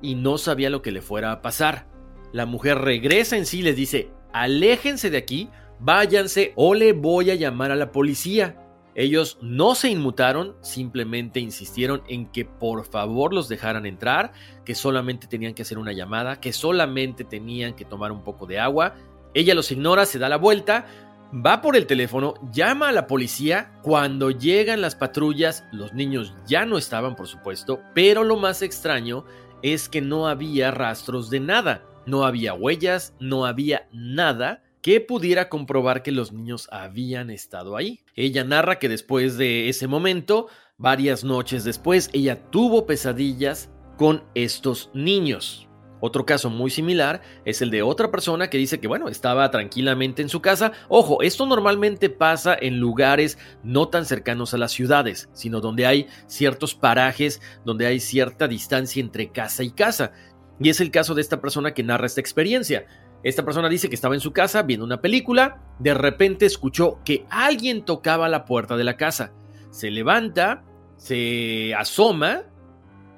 y 0.03 0.15
no 0.15 0.37
sabía 0.37 0.71
lo 0.71 0.83
que 0.83 0.93
le 0.93 1.01
fuera 1.01 1.33
a 1.33 1.43
pasar. 1.43 1.87
La 2.33 2.45
mujer 2.45 2.79
regresa 2.79 3.39
en 3.39 3.47
sí 3.47 3.61
y 3.61 3.63
les 3.63 3.75
dice, 3.75 4.11
aléjense 4.35 5.09
de 5.09 5.17
aquí, 5.17 5.49
váyanse 5.81 6.53
o 6.57 6.75
le 6.75 6.93
voy 6.93 7.31
a 7.31 7.35
llamar 7.35 7.71
a 7.71 7.77
la 7.77 7.91
policía. 7.91 8.63
Ellos 8.95 9.39
no 9.41 9.75
se 9.75 9.89
inmutaron, 9.89 10.57
simplemente 10.61 11.41
insistieron 11.41 12.03
en 12.09 12.27
que 12.27 12.45
por 12.45 12.85
favor 12.85 13.33
los 13.33 13.49
dejaran 13.49 13.87
entrar, 13.87 14.33
que 14.65 14.75
solamente 14.75 15.27
tenían 15.27 15.55
que 15.55 15.63
hacer 15.63 15.79
una 15.79 15.93
llamada, 15.93 16.41
que 16.41 16.53
solamente 16.53 17.25
tenían 17.25 17.75
que 17.75 17.85
tomar 17.85 18.13
un 18.13 18.25
poco 18.25 18.45
de 18.47 18.59
agua. 18.59 18.97
Ella 19.35 19.55
los 19.55 19.71
ignora, 19.71 20.05
se 20.05 20.19
da 20.19 20.29
la 20.29 20.37
vuelta, 20.37 20.87
va 21.33 21.61
por 21.61 21.77
el 21.77 21.87
teléfono, 21.87 22.35
llama 22.53 22.89
a 22.89 22.93
la 22.93 23.07
policía. 23.07 23.73
Cuando 23.83 24.31
llegan 24.31 24.81
las 24.81 24.95
patrullas, 24.95 25.65
los 25.73 25.93
niños 25.93 26.35
ya 26.47 26.67
no 26.67 26.79
estaban, 26.79 27.17
por 27.17 27.27
supuesto, 27.27 27.81
pero 27.95 28.25
lo 28.25 28.37
más 28.37 28.63
extraño 28.63 29.25
es 29.63 29.89
que 29.89 30.01
no 30.01 30.29
había 30.29 30.71
rastros 30.71 31.31
de 31.31 31.41
nada, 31.41 31.85
no 32.07 32.25
había 32.25 32.55
huellas, 32.55 33.15
no 33.21 33.45
había 33.45 33.89
nada 33.93 34.63
que 34.81 35.01
pudiera 35.01 35.49
comprobar 35.49 36.03
que 36.03 36.13
los 36.13 36.33
niños 36.33 36.69
habían 36.71 37.31
estado 37.31 37.77
ahí. 37.77 38.01
Ella 38.15 38.45
narra 38.45 38.79
que 38.79 38.89
después 38.89 39.37
de 39.37 39.69
ese 39.69 39.89
momento, 39.89 40.47
varias 40.77 41.25
noches 41.25 41.65
después, 41.65 42.11
ella 42.13 42.51
tuvo 42.51 42.87
pesadillas 42.87 43.71
con 43.97 44.23
estos 44.35 44.91
niños. 44.95 45.68
Otro 46.01 46.25
caso 46.25 46.51
muy 46.51 46.71
similar 46.71 47.23
es 47.45 47.63
el 47.63 47.71
de 47.71 47.83
otra 47.83 48.11
persona 48.11 48.51
que 48.51 48.59
dice 48.59 48.81
que, 48.81 48.89
bueno, 48.89 49.09
estaba 49.09 49.51
tranquilamente 49.51 50.23
en 50.23 50.29
su 50.29 50.41
casa. 50.41 50.73
Ojo, 50.89 51.23
esto 51.23 51.47
normalmente 51.47 52.11
pasa 52.11 52.57
en 52.61 52.79
lugares 52.79 53.39
no 53.63 53.89
tan 53.89 54.05
cercanos 54.05 54.55
a 54.55 54.59
las 54.59 54.73
ciudades, 54.73 55.29
sino 55.33 55.61
donde 55.61 55.87
hay 55.87 56.07
ciertos 56.27 56.75
parajes, 56.75 57.41
donde 57.65 57.87
hay 57.87 58.01
cierta 58.01 58.49
distancia 58.49 59.01
entre 59.01 59.31
casa 59.31 59.63
y 59.63 59.71
casa. 59.71 60.13
Y 60.61 60.71
es 60.71 60.81
el 60.81 60.91
caso 60.91 61.15
de 61.15 61.23
esta 61.23 61.41
persona 61.41 61.75
que 61.75 61.83
narra 61.83 62.07
esta 62.07 62.21
experiencia. 62.21 62.87
Esta 63.23 63.45
persona 63.45 63.69
dice 63.69 63.89
que 63.89 63.95
estaba 63.95 64.15
en 64.15 64.21
su 64.21 64.33
casa 64.33 64.63
viendo 64.63 64.85
una 64.85 65.01
película, 65.01 65.61
de 65.79 65.95
repente 65.95 66.47
escuchó 66.47 67.01
que 67.05 67.27
alguien 67.31 67.85
tocaba 67.85 68.29
la 68.29 68.45
puerta 68.45 68.77
de 68.77 68.85
la 68.85 68.97
casa. 68.97 69.33
Se 69.71 69.91
levanta, 69.91 70.65
se 70.97 71.75
asoma, 71.75 72.45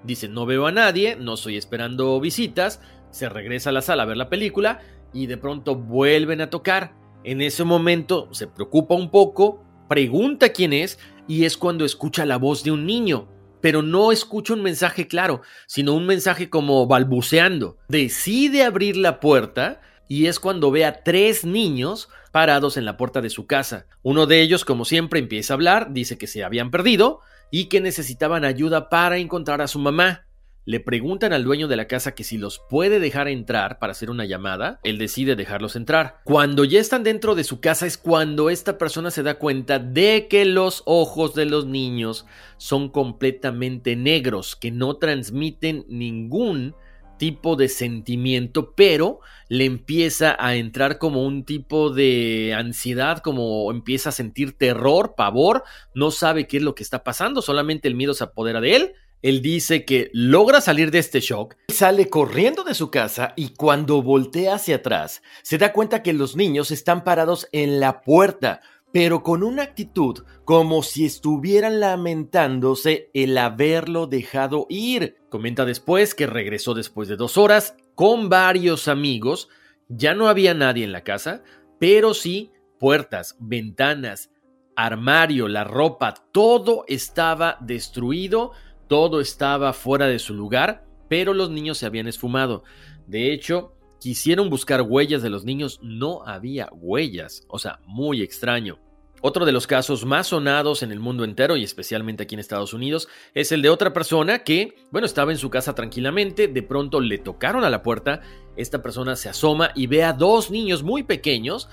dice 0.04 0.28
no 0.28 0.46
veo 0.46 0.66
a 0.66 0.72
nadie, 0.72 1.16
no 1.16 1.34
estoy 1.34 1.56
esperando 1.56 2.20
visitas, 2.20 2.80
se 3.10 3.28
regresa 3.28 3.70
a 3.70 3.72
la 3.72 3.82
sala 3.82 4.04
a 4.04 4.06
ver 4.06 4.16
la 4.16 4.28
película 4.28 4.80
y 5.12 5.26
de 5.26 5.36
pronto 5.36 5.76
vuelven 5.76 6.40
a 6.40 6.50
tocar. 6.50 6.94
En 7.24 7.40
ese 7.40 7.64
momento 7.64 8.28
se 8.32 8.46
preocupa 8.46 8.94
un 8.94 9.10
poco, 9.10 9.64
pregunta 9.88 10.50
quién 10.50 10.72
es 10.72 10.98
y 11.28 11.44
es 11.44 11.56
cuando 11.56 11.84
escucha 11.84 12.24
la 12.24 12.38
voz 12.38 12.64
de 12.64 12.70
un 12.70 12.86
niño. 12.86 13.28
Pero 13.60 13.82
no 13.82 14.10
escucha 14.10 14.54
un 14.54 14.62
mensaje 14.62 15.06
claro, 15.06 15.42
sino 15.66 15.94
un 15.94 16.06
mensaje 16.06 16.48
como 16.48 16.86
balbuceando. 16.86 17.76
Decide 17.88 18.64
abrir 18.64 18.96
la 18.96 19.20
puerta 19.20 19.82
y 20.08 20.26
es 20.26 20.40
cuando 20.40 20.70
ve 20.70 20.86
a 20.86 21.02
tres 21.04 21.44
niños 21.44 22.08
parados 22.30 22.76
en 22.76 22.84
la 22.84 22.96
puerta 22.96 23.20
de 23.20 23.30
su 23.30 23.46
casa. 23.46 23.86
Uno 24.02 24.26
de 24.26 24.40
ellos, 24.42 24.64
como 24.64 24.84
siempre, 24.84 25.20
empieza 25.20 25.52
a 25.52 25.56
hablar, 25.56 25.92
dice 25.92 26.18
que 26.18 26.26
se 26.26 26.44
habían 26.44 26.70
perdido 26.70 27.20
y 27.50 27.66
que 27.66 27.80
necesitaban 27.80 28.44
ayuda 28.44 28.88
para 28.88 29.18
encontrar 29.18 29.60
a 29.60 29.68
su 29.68 29.78
mamá. 29.78 30.26
Le 30.66 30.78
preguntan 30.78 31.32
al 31.32 31.42
dueño 31.42 31.68
de 31.68 31.76
la 31.76 31.88
casa 31.88 32.14
que 32.14 32.22
si 32.22 32.36
los 32.36 32.60
puede 32.68 33.00
dejar 33.00 33.28
entrar 33.28 33.78
para 33.78 33.92
hacer 33.92 34.10
una 34.10 34.26
llamada, 34.26 34.78
él 34.84 34.98
decide 34.98 35.34
dejarlos 35.34 35.74
entrar. 35.74 36.20
Cuando 36.22 36.64
ya 36.64 36.78
están 36.78 37.02
dentro 37.02 37.34
de 37.34 37.44
su 37.44 37.60
casa 37.60 37.86
es 37.86 37.96
cuando 37.96 38.50
esta 38.50 38.76
persona 38.76 39.10
se 39.10 39.22
da 39.22 39.34
cuenta 39.34 39.78
de 39.78 40.28
que 40.28 40.44
los 40.44 40.82
ojos 40.84 41.34
de 41.34 41.46
los 41.46 41.66
niños 41.66 42.26
son 42.58 42.90
completamente 42.90 43.96
negros, 43.96 44.54
que 44.54 44.70
no 44.70 44.96
transmiten 44.96 45.86
ningún 45.88 46.74
tipo 47.20 47.54
de 47.54 47.68
sentimiento, 47.68 48.72
pero 48.74 49.20
le 49.50 49.66
empieza 49.66 50.35
a 50.40 50.56
entrar 50.56 50.96
como 50.96 51.22
un 51.22 51.44
tipo 51.44 51.90
de 51.90 52.54
ansiedad, 52.56 53.18
como 53.18 53.70
empieza 53.70 54.09
a 54.09 54.12
sentir 54.12 54.56
terror, 54.56 55.14
pavor, 55.18 55.62
no 55.94 56.12
sabe 56.12 56.46
qué 56.46 56.56
es 56.56 56.62
lo 56.62 56.74
que 56.74 56.83
está 56.83 57.04
pasando, 57.04 57.42
solamente 57.42 57.88
el 57.88 57.94
miedo 57.94 58.14
se 58.14 58.24
apodera 58.24 58.62
de 58.62 58.74
él. 58.74 58.92
Él 59.20 59.42
dice 59.42 59.85
que 59.85 60.09
logra 60.14 60.62
salir 60.62 60.90
de 60.90 60.98
este 60.98 61.20
shock, 61.20 61.56
sale 61.68 62.09
corriendo 62.09 62.64
de 62.64 62.72
su 62.72 62.90
casa 62.90 63.35
y 63.37 63.50
cuando 63.50 64.00
voltea 64.00 64.54
hacia 64.54 64.76
atrás 64.76 65.20
se 65.42 65.59
da 65.59 65.74
cuenta 65.74 66.02
que 66.02 66.14
los 66.14 66.37
niños 66.37 66.70
están 66.70 67.04
parados 67.04 67.48
en 67.52 67.80
la 67.80 68.00
puerta, 68.00 68.62
pero 68.94 69.22
con 69.22 69.42
una 69.42 69.64
actitud 69.64 70.24
como 70.46 70.83
si 70.83 71.04
estuvieran 71.04 71.80
lamentándose 71.80 73.11
el 73.12 73.37
haberlo 73.37 74.06
dejado 74.06 74.66
ir. 74.70 75.19
Comenta 75.30 75.64
después 75.64 76.14
que 76.14 76.26
regresó 76.26 76.74
después 76.74 77.08
de 77.08 77.16
dos 77.16 77.38
horas 77.38 77.76
con 77.94 78.28
varios 78.28 78.88
amigos, 78.88 79.48
ya 79.88 80.12
no 80.12 80.28
había 80.28 80.54
nadie 80.54 80.84
en 80.84 80.92
la 80.92 81.04
casa, 81.04 81.42
pero 81.78 82.14
sí 82.14 82.52
puertas, 82.78 83.36
ventanas, 83.38 84.30
armario, 84.74 85.46
la 85.46 85.64
ropa, 85.64 86.14
todo 86.32 86.84
estaba 86.88 87.58
destruido, 87.60 88.52
todo 88.88 89.20
estaba 89.20 89.72
fuera 89.72 90.06
de 90.06 90.18
su 90.18 90.34
lugar, 90.34 90.84
pero 91.08 91.32
los 91.32 91.50
niños 91.50 91.78
se 91.78 91.86
habían 91.86 92.08
esfumado. 92.08 92.64
De 93.06 93.32
hecho, 93.32 93.76
quisieron 94.00 94.50
buscar 94.50 94.82
huellas 94.82 95.22
de 95.22 95.30
los 95.30 95.44
niños, 95.44 95.78
no 95.82 96.26
había 96.26 96.70
huellas, 96.72 97.44
o 97.48 97.58
sea, 97.58 97.80
muy 97.86 98.22
extraño. 98.22 98.78
Otro 99.22 99.44
de 99.44 99.52
los 99.52 99.66
casos 99.66 100.06
más 100.06 100.28
sonados 100.28 100.83
en 100.83 100.92
el 100.92 100.98
mundo 100.98 101.24
entero 101.24 101.56
y 101.56 101.62
especialmente 101.62 102.22
aquí 102.22 102.35
en 102.35 102.40
Estados 102.40 102.72
Unidos 102.72 103.06
es 103.35 103.52
el 103.52 103.61
de 103.61 103.68
otra 103.68 103.92
persona 103.92 104.40
que, 104.40 104.74
bueno, 104.90 105.04
estaba 105.04 105.30
en 105.30 105.37
su 105.37 105.50
casa 105.50 105.74
tranquilamente, 105.74 106.48
de 106.48 106.62
pronto 106.62 107.00
le 107.00 107.18
tocaron 107.18 107.62
a 107.64 107.70
la 107.70 107.83
puerta, 107.83 108.22
esta 108.56 108.83
persona 108.83 109.16
se 109.16 109.28
asoma 109.28 109.72
y 109.74 109.88
ve 109.88 110.04
a 110.04 110.14
dos 110.14 110.50
niños 110.50 110.83
muy 110.83 111.02
pequeños 111.02 111.68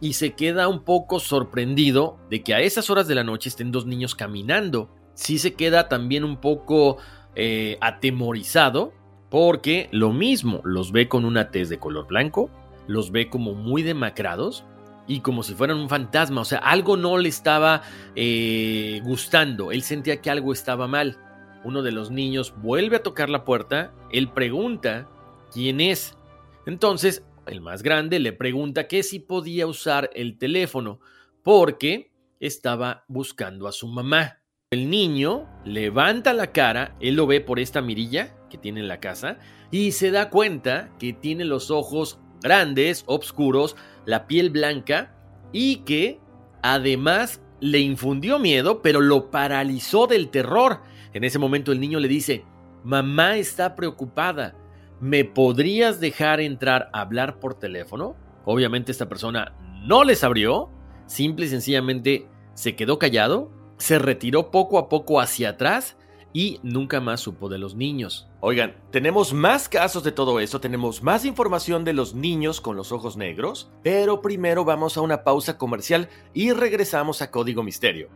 y 0.00 0.12
se 0.12 0.34
queda 0.34 0.68
un 0.68 0.84
poco 0.84 1.18
sorprendido 1.18 2.18
de 2.30 2.44
que 2.44 2.54
a 2.54 2.60
esas 2.60 2.88
horas 2.88 3.08
de 3.08 3.16
la 3.16 3.24
noche 3.24 3.48
estén 3.48 3.72
dos 3.72 3.84
niños 3.84 4.14
caminando. 4.14 4.88
Sí 5.14 5.38
se 5.38 5.54
queda 5.54 5.88
también 5.88 6.22
un 6.22 6.40
poco 6.40 6.98
eh, 7.34 7.78
atemorizado 7.80 8.92
porque 9.28 9.88
lo 9.90 10.12
mismo, 10.12 10.60
los 10.64 10.92
ve 10.92 11.08
con 11.08 11.24
una 11.24 11.50
tez 11.50 11.68
de 11.68 11.78
color 11.78 12.06
blanco, 12.06 12.48
los 12.86 13.10
ve 13.10 13.28
como 13.28 13.54
muy 13.54 13.82
demacrados 13.82 14.64
y 15.12 15.20
como 15.20 15.42
si 15.42 15.54
fueran 15.54 15.76
un 15.76 15.90
fantasma, 15.90 16.40
o 16.40 16.44
sea, 16.46 16.58
algo 16.60 16.96
no 16.96 17.18
le 17.18 17.28
estaba 17.28 17.82
eh, 18.16 19.02
gustando, 19.04 19.70
él 19.70 19.82
sentía 19.82 20.22
que 20.22 20.30
algo 20.30 20.54
estaba 20.54 20.88
mal. 20.88 21.18
Uno 21.64 21.82
de 21.82 21.92
los 21.92 22.10
niños 22.10 22.54
vuelve 22.62 22.96
a 22.96 23.02
tocar 23.02 23.28
la 23.28 23.44
puerta, 23.44 23.92
él 24.10 24.30
pregunta 24.30 25.10
quién 25.52 25.82
es. 25.82 26.16
Entonces, 26.64 27.26
el 27.46 27.60
más 27.60 27.82
grande 27.82 28.20
le 28.20 28.32
pregunta 28.32 28.88
que 28.88 29.02
si 29.02 29.18
podía 29.18 29.66
usar 29.66 30.08
el 30.14 30.38
teléfono, 30.38 30.98
porque 31.42 32.10
estaba 32.40 33.04
buscando 33.06 33.68
a 33.68 33.72
su 33.72 33.88
mamá. 33.88 34.40
El 34.70 34.88
niño 34.88 35.46
levanta 35.66 36.32
la 36.32 36.52
cara, 36.52 36.96
él 37.00 37.16
lo 37.16 37.26
ve 37.26 37.42
por 37.42 37.60
esta 37.60 37.82
mirilla 37.82 38.34
que 38.48 38.56
tiene 38.56 38.80
en 38.80 38.88
la 38.88 38.98
casa, 38.98 39.38
y 39.70 39.92
se 39.92 40.10
da 40.10 40.30
cuenta 40.30 40.90
que 40.98 41.12
tiene 41.12 41.44
los 41.44 41.70
ojos 41.70 42.18
grandes, 42.42 43.04
oscuros, 43.06 43.76
la 44.04 44.26
piel 44.26 44.50
blanca, 44.50 45.14
y 45.52 45.76
que 45.78 46.20
además 46.62 47.40
le 47.60 47.78
infundió 47.80 48.38
miedo, 48.38 48.82
pero 48.82 49.00
lo 49.00 49.30
paralizó 49.30 50.06
del 50.06 50.30
terror. 50.30 50.80
En 51.12 51.24
ese 51.24 51.38
momento 51.38 51.72
el 51.72 51.80
niño 51.80 52.00
le 52.00 52.08
dice, 52.08 52.44
mamá 52.82 53.36
está 53.36 53.76
preocupada, 53.76 54.56
¿me 55.00 55.24
podrías 55.24 56.00
dejar 56.00 56.40
entrar 56.40 56.90
a 56.92 57.02
hablar 57.02 57.38
por 57.38 57.54
teléfono? 57.54 58.16
Obviamente 58.44 58.90
esta 58.92 59.08
persona 59.08 59.54
no 59.84 60.04
les 60.04 60.24
abrió, 60.24 60.70
simple 61.06 61.46
y 61.46 61.48
sencillamente 61.48 62.26
se 62.54 62.74
quedó 62.74 62.98
callado, 62.98 63.50
se 63.78 63.98
retiró 63.98 64.50
poco 64.50 64.78
a 64.78 64.88
poco 64.88 65.20
hacia 65.20 65.50
atrás 65.50 65.96
y 66.32 66.60
nunca 66.62 67.00
más 67.00 67.20
supo 67.20 67.48
de 67.48 67.58
los 67.58 67.74
niños. 67.74 68.28
Oigan, 68.44 68.74
tenemos 68.90 69.32
más 69.32 69.68
casos 69.68 70.02
de 70.02 70.10
todo 70.10 70.40
eso, 70.40 70.60
tenemos 70.60 71.00
más 71.00 71.24
información 71.24 71.84
de 71.84 71.92
los 71.92 72.12
niños 72.16 72.60
con 72.60 72.74
los 72.76 72.90
ojos 72.90 73.16
negros, 73.16 73.70
pero 73.84 74.20
primero 74.20 74.64
vamos 74.64 74.96
a 74.96 75.00
una 75.00 75.22
pausa 75.22 75.56
comercial 75.56 76.08
y 76.34 76.50
regresamos 76.50 77.22
a 77.22 77.30
Código 77.30 77.62
Misterio. 77.62 78.08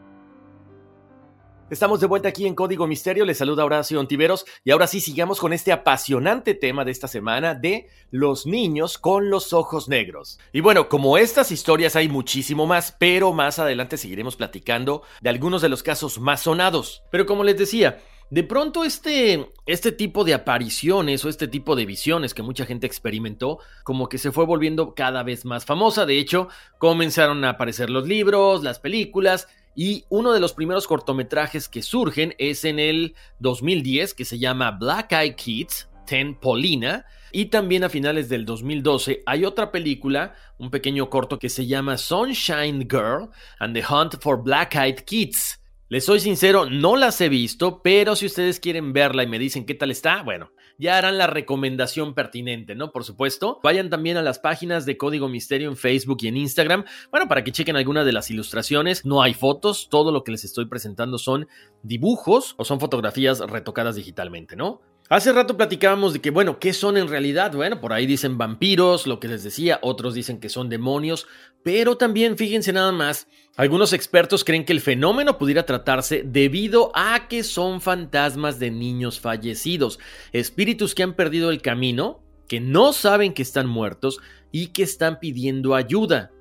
Estamos 1.70 2.00
de 2.00 2.08
vuelta 2.08 2.28
aquí 2.28 2.44
en 2.44 2.56
Código 2.56 2.88
Misterio, 2.88 3.24
les 3.24 3.38
saluda 3.38 3.64
Horacio 3.64 4.00
Ontiveros 4.00 4.46
y 4.64 4.72
ahora 4.72 4.88
sí 4.88 5.00
sigamos 5.00 5.38
con 5.38 5.52
este 5.52 5.70
apasionante 5.70 6.54
tema 6.54 6.84
de 6.84 6.90
esta 6.90 7.06
semana 7.06 7.54
de 7.54 7.88
los 8.10 8.46
niños 8.46 8.98
con 8.98 9.30
los 9.30 9.52
ojos 9.52 9.88
negros. 9.88 10.40
Y 10.52 10.60
bueno, 10.60 10.88
como 10.88 11.18
estas 11.18 11.52
historias 11.52 11.94
hay 11.94 12.08
muchísimo 12.08 12.66
más, 12.66 12.96
pero 12.98 13.32
más 13.32 13.60
adelante 13.60 13.96
seguiremos 13.96 14.34
platicando 14.34 15.02
de 15.20 15.30
algunos 15.30 15.62
de 15.62 15.68
los 15.68 15.84
casos 15.84 16.18
más 16.18 16.40
sonados. 16.40 17.04
Pero 17.12 17.26
como 17.26 17.44
les 17.44 17.58
decía, 17.58 18.00
de 18.30 18.42
pronto 18.42 18.84
este, 18.84 19.50
este 19.66 19.92
tipo 19.92 20.24
de 20.24 20.34
apariciones 20.34 21.24
o 21.24 21.28
este 21.28 21.46
tipo 21.46 21.76
de 21.76 21.86
visiones 21.86 22.34
que 22.34 22.42
mucha 22.42 22.66
gente 22.66 22.86
experimentó, 22.86 23.60
como 23.84 24.08
que 24.08 24.18
se 24.18 24.32
fue 24.32 24.44
volviendo 24.44 24.94
cada 24.94 25.22
vez 25.22 25.44
más 25.44 25.64
famosa. 25.64 26.06
De 26.06 26.18
hecho, 26.18 26.48
comenzaron 26.78 27.44
a 27.44 27.50
aparecer 27.50 27.88
los 27.90 28.06
libros, 28.08 28.62
las 28.62 28.80
películas 28.80 29.48
y 29.76 30.04
uno 30.08 30.32
de 30.32 30.40
los 30.40 30.54
primeros 30.54 30.86
cortometrajes 30.86 31.68
que 31.68 31.82
surgen 31.82 32.34
es 32.38 32.64
en 32.64 32.78
el 32.78 33.14
2010, 33.40 34.14
que 34.14 34.24
se 34.24 34.38
llama 34.38 34.70
Black 34.70 35.12
Eyed 35.12 35.34
Kids, 35.34 35.88
Ten 36.06 36.34
Paulina. 36.34 37.04
Y 37.30 37.46
también 37.46 37.84
a 37.84 37.90
finales 37.90 38.30
del 38.30 38.46
2012 38.46 39.22
hay 39.26 39.44
otra 39.44 39.70
película, 39.70 40.34
un 40.58 40.70
pequeño 40.70 41.10
corto 41.10 41.38
que 41.38 41.50
se 41.50 41.66
llama 41.66 41.98
Sunshine 41.98 42.88
Girl 42.88 43.28
and 43.58 43.74
the 43.74 43.84
Hunt 43.86 44.14
for 44.20 44.42
Black 44.42 44.74
Eyed 44.74 45.00
Kids. 45.00 45.60
Les 45.88 46.04
soy 46.04 46.18
sincero, 46.18 46.66
no 46.68 46.96
las 46.96 47.20
he 47.20 47.28
visto, 47.28 47.80
pero 47.80 48.16
si 48.16 48.26
ustedes 48.26 48.58
quieren 48.58 48.92
verla 48.92 49.22
y 49.22 49.28
me 49.28 49.38
dicen 49.38 49.64
qué 49.64 49.74
tal 49.74 49.92
está, 49.92 50.24
bueno, 50.24 50.50
ya 50.78 50.98
harán 50.98 51.16
la 51.16 51.28
recomendación 51.28 52.12
pertinente, 52.12 52.74
¿no? 52.74 52.90
Por 52.90 53.04
supuesto. 53.04 53.60
Vayan 53.62 53.88
también 53.88 54.16
a 54.16 54.22
las 54.22 54.40
páginas 54.40 54.84
de 54.84 54.96
Código 54.96 55.28
Misterio 55.28 55.68
en 55.68 55.76
Facebook 55.76 56.18
y 56.22 56.26
en 56.26 56.38
Instagram, 56.38 56.86
bueno, 57.12 57.28
para 57.28 57.44
que 57.44 57.52
chequen 57.52 57.76
alguna 57.76 58.02
de 58.02 58.12
las 58.12 58.32
ilustraciones. 58.32 59.06
No 59.06 59.22
hay 59.22 59.32
fotos, 59.32 59.88
todo 59.88 60.10
lo 60.10 60.24
que 60.24 60.32
les 60.32 60.42
estoy 60.42 60.66
presentando 60.66 61.18
son 61.18 61.46
dibujos 61.84 62.56
o 62.58 62.64
son 62.64 62.80
fotografías 62.80 63.38
retocadas 63.38 63.94
digitalmente, 63.94 64.56
¿no? 64.56 64.80
Hace 65.08 65.32
rato 65.32 65.56
platicábamos 65.56 66.14
de 66.14 66.20
que, 66.20 66.30
bueno, 66.30 66.58
¿qué 66.58 66.72
son 66.72 66.96
en 66.96 67.06
realidad? 67.06 67.52
Bueno, 67.54 67.80
por 67.80 67.92
ahí 67.92 68.06
dicen 68.06 68.38
vampiros, 68.38 69.06
lo 69.06 69.20
que 69.20 69.28
les 69.28 69.44
decía, 69.44 69.78
otros 69.82 70.14
dicen 70.14 70.40
que 70.40 70.48
son 70.48 70.68
demonios, 70.68 71.28
pero 71.62 71.96
también 71.96 72.36
fíjense 72.36 72.72
nada 72.72 72.90
más, 72.90 73.28
algunos 73.56 73.92
expertos 73.92 74.42
creen 74.42 74.64
que 74.64 74.72
el 74.72 74.80
fenómeno 74.80 75.38
pudiera 75.38 75.64
tratarse 75.64 76.24
debido 76.26 76.90
a 76.96 77.28
que 77.28 77.44
son 77.44 77.80
fantasmas 77.80 78.58
de 78.58 78.72
niños 78.72 79.20
fallecidos, 79.20 80.00
espíritus 80.32 80.92
que 80.96 81.04
han 81.04 81.14
perdido 81.14 81.52
el 81.52 81.62
camino, 81.62 82.24
que 82.48 82.58
no 82.58 82.92
saben 82.92 83.32
que 83.32 83.42
están 83.42 83.68
muertos 83.68 84.18
y 84.50 84.68
que 84.68 84.82
están 84.82 85.20
pidiendo 85.20 85.76
ayuda. 85.76 86.32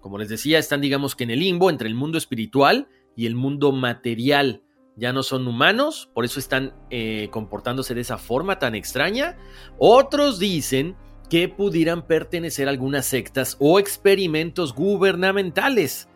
Como 0.00 0.18
les 0.18 0.28
decía, 0.28 0.60
están 0.60 0.80
digamos 0.80 1.16
que 1.16 1.24
en 1.24 1.32
el 1.32 1.40
limbo 1.40 1.70
entre 1.70 1.88
el 1.88 1.96
mundo 1.96 2.18
espiritual 2.18 2.86
y 3.16 3.26
el 3.26 3.34
mundo 3.34 3.72
material 3.72 4.62
ya 4.96 5.12
no 5.12 5.22
son 5.22 5.46
humanos, 5.46 6.10
por 6.12 6.24
eso 6.24 6.38
están 6.38 6.74
eh, 6.90 7.28
comportándose 7.30 7.94
de 7.94 8.02
esa 8.02 8.18
forma 8.18 8.58
tan 8.58 8.74
extraña. 8.74 9.36
Otros 9.78 10.38
dicen 10.38 10.96
que 11.30 11.48
pudieran 11.48 12.06
pertenecer 12.06 12.68
a 12.68 12.70
algunas 12.70 13.06
sectas 13.06 13.56
o 13.58 13.78
experimentos 13.78 14.74
gubernamentales. 14.74 16.08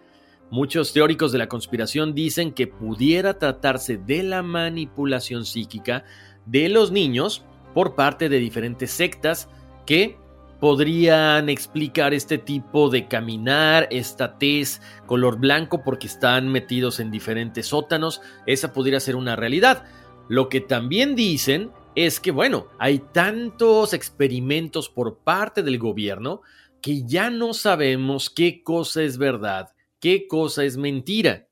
Muchos 0.50 0.92
teóricos 0.92 1.32
de 1.32 1.38
la 1.38 1.48
conspiración 1.48 2.14
dicen 2.14 2.52
que 2.52 2.66
pudiera 2.66 3.38
tratarse 3.38 3.96
de 3.96 4.22
la 4.22 4.42
manipulación 4.42 5.44
psíquica 5.44 6.04
de 6.44 6.68
los 6.68 6.92
niños 6.92 7.44
por 7.74 7.94
parte 7.94 8.28
de 8.28 8.38
diferentes 8.38 8.90
sectas 8.90 9.48
que 9.86 10.18
podrían 10.60 11.48
explicar 11.48 12.14
este 12.14 12.38
tipo 12.38 12.88
de 12.88 13.08
caminar, 13.08 13.88
esta 13.90 14.38
tez 14.38 14.80
color 15.06 15.38
blanco 15.38 15.82
porque 15.82 16.06
están 16.06 16.48
metidos 16.48 17.00
en 17.00 17.10
diferentes 17.10 17.66
sótanos, 17.66 18.20
esa 18.46 18.72
podría 18.72 19.00
ser 19.00 19.16
una 19.16 19.36
realidad. 19.36 19.84
Lo 20.28 20.48
que 20.48 20.60
también 20.60 21.14
dicen 21.14 21.70
es 21.94 22.20
que, 22.20 22.30
bueno, 22.30 22.68
hay 22.78 22.98
tantos 22.98 23.92
experimentos 23.92 24.88
por 24.88 25.18
parte 25.18 25.62
del 25.62 25.78
gobierno 25.78 26.42
que 26.82 27.04
ya 27.04 27.30
no 27.30 27.54
sabemos 27.54 28.30
qué 28.30 28.62
cosa 28.62 29.02
es 29.02 29.18
verdad, 29.18 29.72
qué 30.00 30.26
cosa 30.28 30.64
es 30.64 30.76
mentira. 30.76 31.48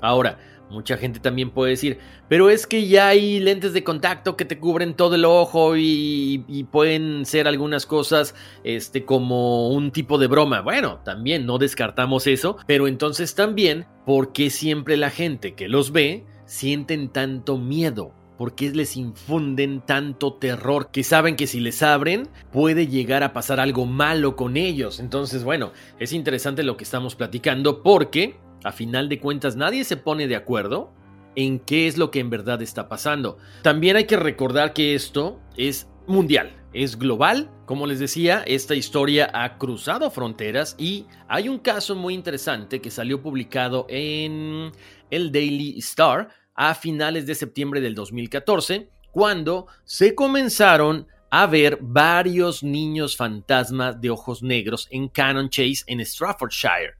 Ahora, 0.00 0.38
Mucha 0.70 0.96
gente 0.96 1.20
también 1.20 1.50
puede 1.50 1.70
decir, 1.70 1.98
pero 2.28 2.50
es 2.50 2.66
que 2.66 2.88
ya 2.88 3.08
hay 3.08 3.38
lentes 3.38 3.72
de 3.72 3.84
contacto 3.84 4.36
que 4.36 4.44
te 4.44 4.58
cubren 4.58 4.94
todo 4.94 5.14
el 5.14 5.24
ojo 5.24 5.76
y, 5.76 6.66
pueden 6.72 7.26
ser 7.26 7.46
algunas 7.46 7.86
cosas 7.86 8.34
este, 8.64 9.04
como 9.04 9.68
un 9.68 9.92
tipo 9.92 10.18
de 10.18 10.26
broma. 10.26 10.62
Bueno, 10.62 11.00
también 11.04 11.46
no 11.46 11.58
descartamos 11.58 12.26
eso, 12.26 12.56
pero 12.66 12.88
entonces 12.88 13.34
también, 13.34 13.86
¿por 14.06 14.32
qué 14.32 14.50
siempre 14.50 14.96
la 14.96 15.10
gente 15.10 15.54
que 15.54 15.68
los 15.68 15.92
ve 15.92 16.24
sienten 16.46 17.10
tanto 17.10 17.58
miedo? 17.58 18.12
¿Por 18.38 18.56
qué 18.56 18.70
les 18.70 18.96
infunden 18.96 19.80
tanto 19.80 20.34
terror 20.34 20.90
que 20.90 21.04
saben 21.04 21.36
que 21.36 21.46
si 21.46 21.60
les 21.60 21.82
abren 21.84 22.28
puede 22.50 22.88
llegar 22.88 23.22
a 23.22 23.32
pasar 23.32 23.60
algo 23.60 23.86
malo 23.86 24.34
con 24.34 24.56
ellos? 24.56 24.98
Entonces, 24.98 25.44
bueno, 25.44 25.72
es 26.00 26.12
interesante 26.12 26.64
lo 26.64 26.76
que 26.76 26.82
estamos 26.82 27.14
platicando 27.14 27.82
porque 27.82 28.36
a 28.64 28.72
final 28.72 29.08
de 29.08 29.20
cuentas, 29.20 29.54
nadie 29.54 29.84
se 29.84 29.96
pone 29.96 30.26
de 30.26 30.36
acuerdo 30.36 30.92
en 31.36 31.58
qué 31.58 31.86
es 31.86 31.98
lo 31.98 32.10
que 32.10 32.20
en 32.20 32.30
verdad 32.30 32.62
está 32.62 32.88
pasando. 32.88 33.38
También 33.62 33.96
hay 33.96 34.04
que 34.04 34.16
recordar 34.16 34.72
que 34.72 34.94
esto 34.94 35.40
es 35.56 35.88
mundial, 36.06 36.52
es 36.72 36.98
global. 36.98 37.50
Como 37.66 37.86
les 37.86 37.98
decía, 37.98 38.42
esta 38.46 38.74
historia 38.74 39.30
ha 39.32 39.58
cruzado 39.58 40.10
fronteras 40.10 40.74
y 40.78 41.06
hay 41.28 41.48
un 41.48 41.58
caso 41.58 41.94
muy 41.94 42.14
interesante 42.14 42.80
que 42.80 42.90
salió 42.90 43.22
publicado 43.22 43.86
en 43.88 44.72
el 45.10 45.32
Daily 45.32 45.78
Star 45.78 46.28
a 46.54 46.74
finales 46.74 47.26
de 47.26 47.34
septiembre 47.34 47.80
del 47.80 47.94
2014, 47.94 48.88
cuando 49.10 49.66
se 49.84 50.14
comenzaron 50.14 51.06
a 51.30 51.46
ver 51.46 51.78
varios 51.80 52.62
niños 52.62 53.16
fantasmas 53.16 54.00
de 54.00 54.10
ojos 54.10 54.42
negros 54.42 54.86
en 54.90 55.08
Cannon 55.08 55.48
Chase 55.48 55.82
en 55.88 56.04
Staffordshire. 56.04 56.94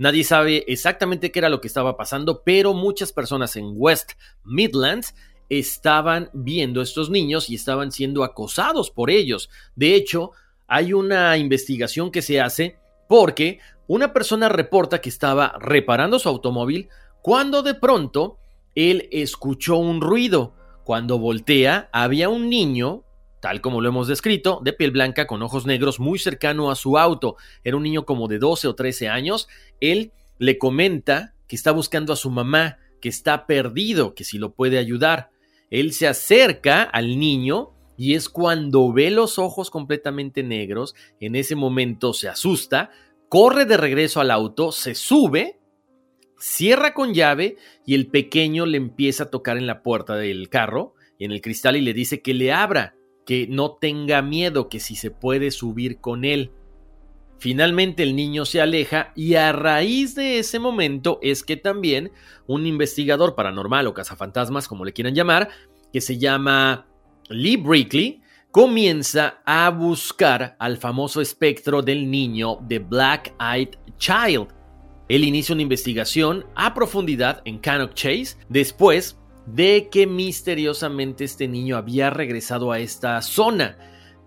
Nadie 0.00 0.24
sabe 0.24 0.64
exactamente 0.66 1.30
qué 1.30 1.40
era 1.40 1.50
lo 1.50 1.60
que 1.60 1.68
estaba 1.68 1.98
pasando, 1.98 2.42
pero 2.42 2.72
muchas 2.72 3.12
personas 3.12 3.54
en 3.56 3.74
West 3.76 4.12
Midlands 4.44 5.14
estaban 5.50 6.30
viendo 6.32 6.80
a 6.80 6.84
estos 6.84 7.10
niños 7.10 7.50
y 7.50 7.56
estaban 7.56 7.92
siendo 7.92 8.24
acosados 8.24 8.90
por 8.90 9.10
ellos. 9.10 9.50
De 9.76 9.94
hecho, 9.94 10.30
hay 10.66 10.94
una 10.94 11.36
investigación 11.36 12.10
que 12.10 12.22
se 12.22 12.40
hace 12.40 12.78
porque 13.10 13.58
una 13.88 14.14
persona 14.14 14.48
reporta 14.48 15.02
que 15.02 15.10
estaba 15.10 15.52
reparando 15.60 16.18
su 16.18 16.30
automóvil 16.30 16.88
cuando 17.20 17.62
de 17.62 17.74
pronto 17.74 18.38
él 18.74 19.06
escuchó 19.12 19.76
un 19.76 20.00
ruido. 20.00 20.54
Cuando 20.82 21.18
voltea, 21.18 21.90
había 21.92 22.30
un 22.30 22.48
niño 22.48 23.04
tal 23.40 23.60
como 23.60 23.80
lo 23.80 23.88
hemos 23.88 24.06
descrito, 24.06 24.60
de 24.62 24.72
piel 24.72 24.90
blanca 24.90 25.26
con 25.26 25.42
ojos 25.42 25.66
negros 25.66 25.98
muy 25.98 26.18
cercano 26.18 26.70
a 26.70 26.76
su 26.76 26.98
auto. 26.98 27.36
Era 27.64 27.76
un 27.76 27.82
niño 27.82 28.04
como 28.04 28.28
de 28.28 28.38
12 28.38 28.68
o 28.68 28.74
13 28.74 29.08
años. 29.08 29.48
Él 29.80 30.12
le 30.38 30.58
comenta 30.58 31.34
que 31.46 31.56
está 31.56 31.72
buscando 31.72 32.12
a 32.12 32.16
su 32.16 32.30
mamá, 32.30 32.78
que 33.00 33.08
está 33.08 33.46
perdido, 33.46 34.14
que 34.14 34.24
si 34.24 34.38
lo 34.38 34.54
puede 34.54 34.78
ayudar. 34.78 35.30
él 35.70 35.92
se 35.92 36.08
acerca 36.08 36.82
al 36.82 37.18
niño 37.18 37.70
y 37.96 38.14
es 38.14 38.28
cuando 38.28 38.92
ve 38.92 39.10
los 39.10 39.38
ojos 39.38 39.70
completamente 39.70 40.42
negros, 40.42 40.94
en 41.20 41.36
ese 41.36 41.54
momento 41.54 42.12
se 42.12 42.28
asusta, 42.28 42.90
corre 43.28 43.66
de 43.66 43.76
regreso 43.76 44.20
al 44.20 44.30
auto, 44.30 44.72
se 44.72 44.94
sube, 44.94 45.60
cierra 46.38 46.94
con 46.94 47.12
llave 47.12 47.56
y 47.84 47.94
el 47.94 48.06
pequeño 48.06 48.64
le 48.66 48.78
empieza 48.78 49.24
a 49.24 49.30
tocar 49.30 49.58
en 49.58 49.66
la 49.66 49.82
puerta 49.82 50.16
del 50.16 50.48
carro, 50.48 50.94
en 51.18 51.30
el 51.30 51.42
cristal 51.42 51.76
y 51.76 51.82
le 51.82 51.92
dice 51.92 52.22
que 52.22 52.32
le 52.32 52.52
abra, 52.52 52.94
que 53.26 53.46
no 53.48 53.72
tenga 53.72 54.22
miedo, 54.22 54.68
que 54.68 54.80
si 54.80 54.96
se 54.96 55.10
puede 55.10 55.50
subir 55.50 56.00
con 56.00 56.24
él. 56.24 56.52
Finalmente 57.40 58.02
el 58.02 58.14
niño 58.14 58.44
se 58.44 58.60
aleja 58.60 59.12
y 59.16 59.34
a 59.36 59.50
raíz 59.52 60.14
de 60.14 60.38
ese 60.38 60.58
momento 60.58 61.18
es 61.22 61.42
que 61.42 61.56
también 61.56 62.12
un 62.46 62.66
investigador 62.66 63.34
paranormal 63.34 63.86
o 63.86 63.94
cazafantasmas, 63.94 64.68
como 64.68 64.84
le 64.84 64.92
quieran 64.92 65.14
llamar, 65.14 65.48
que 65.90 66.02
se 66.02 66.18
llama 66.18 66.86
Lee 67.30 67.56
Brickley 67.56 68.20
comienza 68.50 69.40
a 69.46 69.70
buscar 69.70 70.54
al 70.58 70.76
famoso 70.76 71.22
espectro 71.22 71.80
del 71.80 72.10
niño 72.10 72.58
de 72.60 72.78
Black 72.78 73.32
Eyed 73.40 73.70
Child. 73.96 74.48
Él 75.08 75.24
inicia 75.24 75.54
una 75.54 75.62
investigación 75.62 76.44
a 76.54 76.74
profundidad 76.74 77.40
en 77.46 77.58
Cannock 77.58 77.94
Chase 77.94 78.36
después 78.50 79.18
de 79.46 79.88
que 79.90 80.06
misteriosamente 80.06 81.24
este 81.24 81.48
niño 81.48 81.78
había 81.78 82.10
regresado 82.10 82.70
a 82.70 82.80
esta 82.80 83.22
zona. 83.22 83.78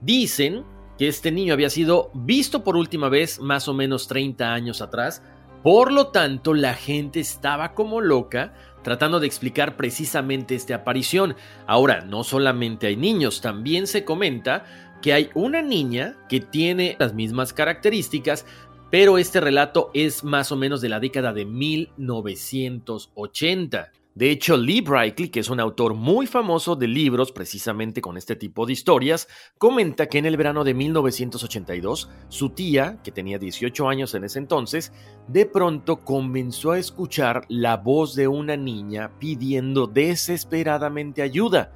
Dicen 0.01 0.63
que 0.97 1.07
este 1.07 1.31
niño 1.31 1.53
había 1.53 1.69
sido 1.69 2.11
visto 2.13 2.63
por 2.63 2.75
última 2.75 3.09
vez 3.09 3.39
más 3.39 3.67
o 3.67 3.73
menos 3.73 4.07
30 4.07 4.53
años 4.53 4.81
atrás, 4.81 5.23
por 5.63 5.91
lo 5.91 6.07
tanto 6.07 6.53
la 6.53 6.73
gente 6.73 7.19
estaba 7.19 7.73
como 7.73 8.01
loca 8.01 8.53
tratando 8.83 9.19
de 9.19 9.27
explicar 9.27 9.77
precisamente 9.77 10.55
esta 10.55 10.75
aparición. 10.75 11.35
Ahora, 11.65 12.01
no 12.01 12.23
solamente 12.23 12.87
hay 12.87 12.97
niños, 12.97 13.39
también 13.41 13.87
se 13.87 14.03
comenta 14.03 14.65
que 15.01 15.13
hay 15.13 15.29
una 15.33 15.61
niña 15.61 16.17
que 16.29 16.41
tiene 16.41 16.95
las 16.99 17.13
mismas 17.13 17.53
características, 17.53 18.45
pero 18.91 19.17
este 19.17 19.41
relato 19.41 19.89
es 19.93 20.23
más 20.23 20.51
o 20.51 20.55
menos 20.55 20.81
de 20.81 20.89
la 20.89 20.99
década 20.99 21.33
de 21.33 21.45
1980. 21.45 23.91
De 24.15 24.29
hecho, 24.29 24.57
Lee 24.57 24.81
Brickley, 24.81 25.29
que 25.29 25.39
es 25.39 25.49
un 25.49 25.59
autor 25.59 25.95
muy 25.95 26.27
famoso 26.27 26.75
de 26.75 26.87
libros 26.87 27.31
precisamente 27.31 27.99
con 27.99 28.15
este 28.15 28.35
tipo 28.35 28.67
de 28.67 28.73
historias, 28.73 29.27
comenta 29.57 30.05
que 30.05 30.19
en 30.19 30.27
el 30.27 30.37
verano 30.37 30.63
de 30.63 30.75
1982, 30.75 32.11
su 32.29 32.51
tía, 32.51 32.99
que 33.03 33.11
tenía 33.11 33.39
18 33.39 33.89
años 33.89 34.13
en 34.13 34.23
ese 34.23 34.37
entonces, 34.37 34.93
de 35.27 35.47
pronto 35.47 36.01
comenzó 36.01 36.73
a 36.73 36.77
escuchar 36.77 37.45
la 37.47 37.77
voz 37.77 38.13
de 38.13 38.27
una 38.27 38.55
niña 38.55 39.09
pidiendo 39.17 39.87
desesperadamente 39.87 41.23
ayuda. 41.23 41.71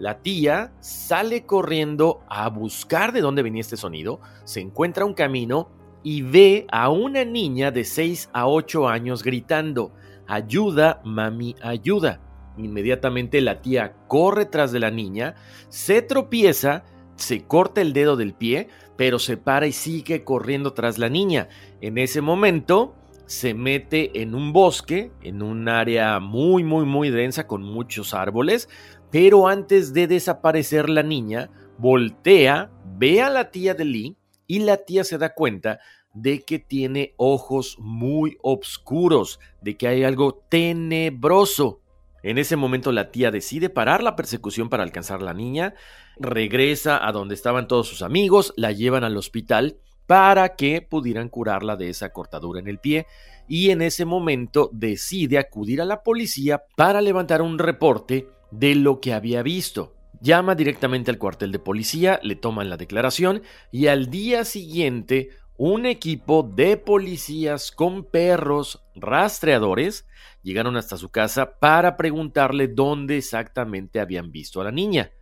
La 0.00 0.18
tía 0.22 0.72
sale 0.80 1.46
corriendo 1.46 2.20
a 2.28 2.48
buscar 2.48 3.12
de 3.12 3.20
dónde 3.20 3.42
venía 3.42 3.60
este 3.60 3.76
sonido, 3.76 4.20
se 4.42 4.60
encuentra 4.60 5.04
un 5.04 5.14
camino 5.14 5.70
y 6.02 6.22
ve 6.22 6.66
a 6.70 6.88
una 6.90 7.24
niña 7.24 7.70
de 7.70 7.84
6 7.84 8.30
a 8.32 8.48
8 8.48 8.88
años 8.88 9.22
gritando 9.22 9.92
ayuda, 10.26 11.00
mami, 11.04 11.54
ayuda. 11.62 12.20
Inmediatamente 12.58 13.40
la 13.40 13.60
tía 13.60 13.94
corre 14.08 14.46
tras 14.46 14.72
de 14.72 14.80
la 14.80 14.90
niña, 14.90 15.34
se 15.68 16.02
tropieza, 16.02 16.84
se 17.16 17.44
corta 17.44 17.80
el 17.80 17.92
dedo 17.92 18.16
del 18.16 18.34
pie, 18.34 18.68
pero 18.96 19.18
se 19.18 19.36
para 19.36 19.66
y 19.66 19.72
sigue 19.72 20.24
corriendo 20.24 20.72
tras 20.72 20.98
la 20.98 21.08
niña. 21.08 21.48
En 21.80 21.98
ese 21.98 22.20
momento 22.20 22.94
se 23.26 23.54
mete 23.54 24.22
en 24.22 24.34
un 24.34 24.52
bosque, 24.52 25.10
en 25.22 25.42
un 25.42 25.68
área 25.68 26.20
muy, 26.20 26.64
muy, 26.64 26.86
muy 26.86 27.10
densa 27.10 27.46
con 27.46 27.62
muchos 27.62 28.14
árboles, 28.14 28.68
pero 29.10 29.48
antes 29.48 29.92
de 29.92 30.06
desaparecer 30.06 30.88
la 30.88 31.02
niña, 31.02 31.50
voltea, 31.78 32.70
ve 32.98 33.20
a 33.20 33.30
la 33.30 33.50
tía 33.50 33.74
de 33.74 33.84
Lee 33.84 34.16
y 34.46 34.60
la 34.60 34.78
tía 34.78 35.04
se 35.04 35.18
da 35.18 35.34
cuenta 35.34 35.80
de 36.16 36.40
que 36.40 36.58
tiene 36.58 37.12
ojos 37.18 37.76
muy 37.78 38.38
oscuros, 38.42 39.38
de 39.60 39.76
que 39.76 39.86
hay 39.86 40.02
algo 40.02 40.42
tenebroso. 40.48 41.80
En 42.22 42.38
ese 42.38 42.56
momento 42.56 42.90
la 42.90 43.10
tía 43.10 43.30
decide 43.30 43.68
parar 43.68 44.02
la 44.02 44.16
persecución 44.16 44.70
para 44.70 44.82
alcanzar 44.82 45.20
a 45.20 45.24
la 45.24 45.34
niña, 45.34 45.74
regresa 46.18 47.06
a 47.06 47.12
donde 47.12 47.34
estaban 47.34 47.68
todos 47.68 47.86
sus 47.86 48.00
amigos, 48.00 48.54
la 48.56 48.72
llevan 48.72 49.04
al 49.04 49.16
hospital 49.18 49.76
para 50.06 50.56
que 50.56 50.80
pudieran 50.80 51.28
curarla 51.28 51.76
de 51.76 51.90
esa 51.90 52.08
cortadura 52.10 52.60
en 52.60 52.68
el 52.68 52.78
pie 52.78 53.06
y 53.46 53.68
en 53.68 53.82
ese 53.82 54.06
momento 54.06 54.70
decide 54.72 55.36
acudir 55.36 55.82
a 55.82 55.84
la 55.84 56.02
policía 56.02 56.64
para 56.76 57.02
levantar 57.02 57.42
un 57.42 57.58
reporte 57.58 58.26
de 58.50 58.74
lo 58.74 59.00
que 59.00 59.12
había 59.12 59.42
visto. 59.42 59.92
Llama 60.22 60.54
directamente 60.54 61.10
al 61.10 61.18
cuartel 61.18 61.52
de 61.52 61.58
policía, 61.58 62.20
le 62.22 62.36
toman 62.36 62.70
la 62.70 62.78
declaración 62.78 63.42
y 63.70 63.88
al 63.88 64.08
día 64.08 64.46
siguiente 64.46 65.28
un 65.58 65.86
equipo 65.86 66.42
de 66.42 66.76
policías 66.76 67.72
con 67.72 68.04
perros 68.04 68.82
rastreadores 68.94 70.06
llegaron 70.42 70.76
hasta 70.76 70.96
su 70.96 71.10
casa 71.10 71.58
para 71.58 71.96
preguntarle 71.96 72.68
dónde 72.68 73.16
exactamente 73.16 74.00
habían 74.00 74.30
visto 74.30 74.60
a 74.60 74.64
la 74.64 74.72
niña. 74.72 75.12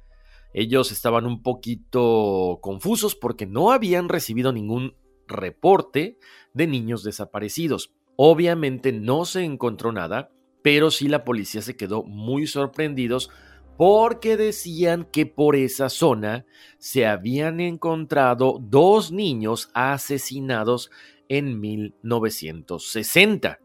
Ellos 0.52 0.92
estaban 0.92 1.26
un 1.26 1.42
poquito 1.42 2.58
confusos 2.62 3.14
porque 3.14 3.46
no 3.46 3.72
habían 3.72 4.08
recibido 4.08 4.52
ningún 4.52 4.96
reporte 5.26 6.18
de 6.52 6.66
niños 6.66 7.02
desaparecidos. 7.02 7.92
Obviamente 8.16 8.92
no 8.92 9.24
se 9.24 9.44
encontró 9.44 9.92
nada, 9.92 10.30
pero 10.62 10.90
sí 10.90 11.08
la 11.08 11.24
policía 11.24 11.62
se 11.62 11.76
quedó 11.76 12.04
muy 12.04 12.46
sorprendidos 12.46 13.30
porque 13.76 14.37
decían 14.37 15.06
que 15.10 15.26
por 15.26 15.56
esa 15.56 15.88
zona 15.88 16.46
se 16.78 17.06
habían 17.06 17.60
encontrado 17.60 18.58
dos 18.60 19.10
niños 19.10 19.70
asesinados 19.74 20.90
en 21.28 21.60
1960. 21.60 23.58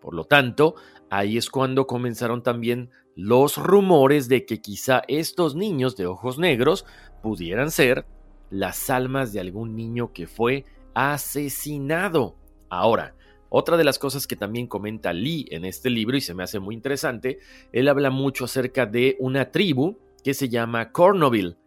Por 0.00 0.14
lo 0.14 0.24
tanto, 0.24 0.74
ahí 1.10 1.36
es 1.36 1.50
cuando 1.50 1.86
comenzaron 1.86 2.42
también 2.42 2.90
los 3.14 3.58
rumores 3.58 4.28
de 4.28 4.46
que 4.46 4.60
quizá 4.60 5.02
estos 5.06 5.54
niños 5.54 5.96
de 5.96 6.06
ojos 6.06 6.38
negros 6.38 6.86
pudieran 7.22 7.70
ser 7.70 8.06
las 8.50 8.90
almas 8.90 9.32
de 9.32 9.40
algún 9.40 9.76
niño 9.76 10.12
que 10.12 10.26
fue 10.26 10.64
asesinado. 10.94 12.36
Ahora, 12.68 13.14
otra 13.54 13.76
de 13.76 13.84
las 13.84 13.98
cosas 13.98 14.26
que 14.26 14.34
también 14.34 14.66
comenta 14.66 15.12
Lee 15.12 15.46
en 15.50 15.66
este 15.66 15.90
libro 15.90 16.16
y 16.16 16.22
se 16.22 16.32
me 16.32 16.42
hace 16.42 16.58
muy 16.58 16.74
interesante, 16.74 17.38
él 17.70 17.86
habla 17.88 18.08
mucho 18.08 18.46
acerca 18.46 18.86
de 18.86 19.16
una 19.20 19.50
tribu 19.50 19.98
que 20.24 20.32
se 20.32 20.48
llama 20.48 20.90
Cornoville 20.90 21.58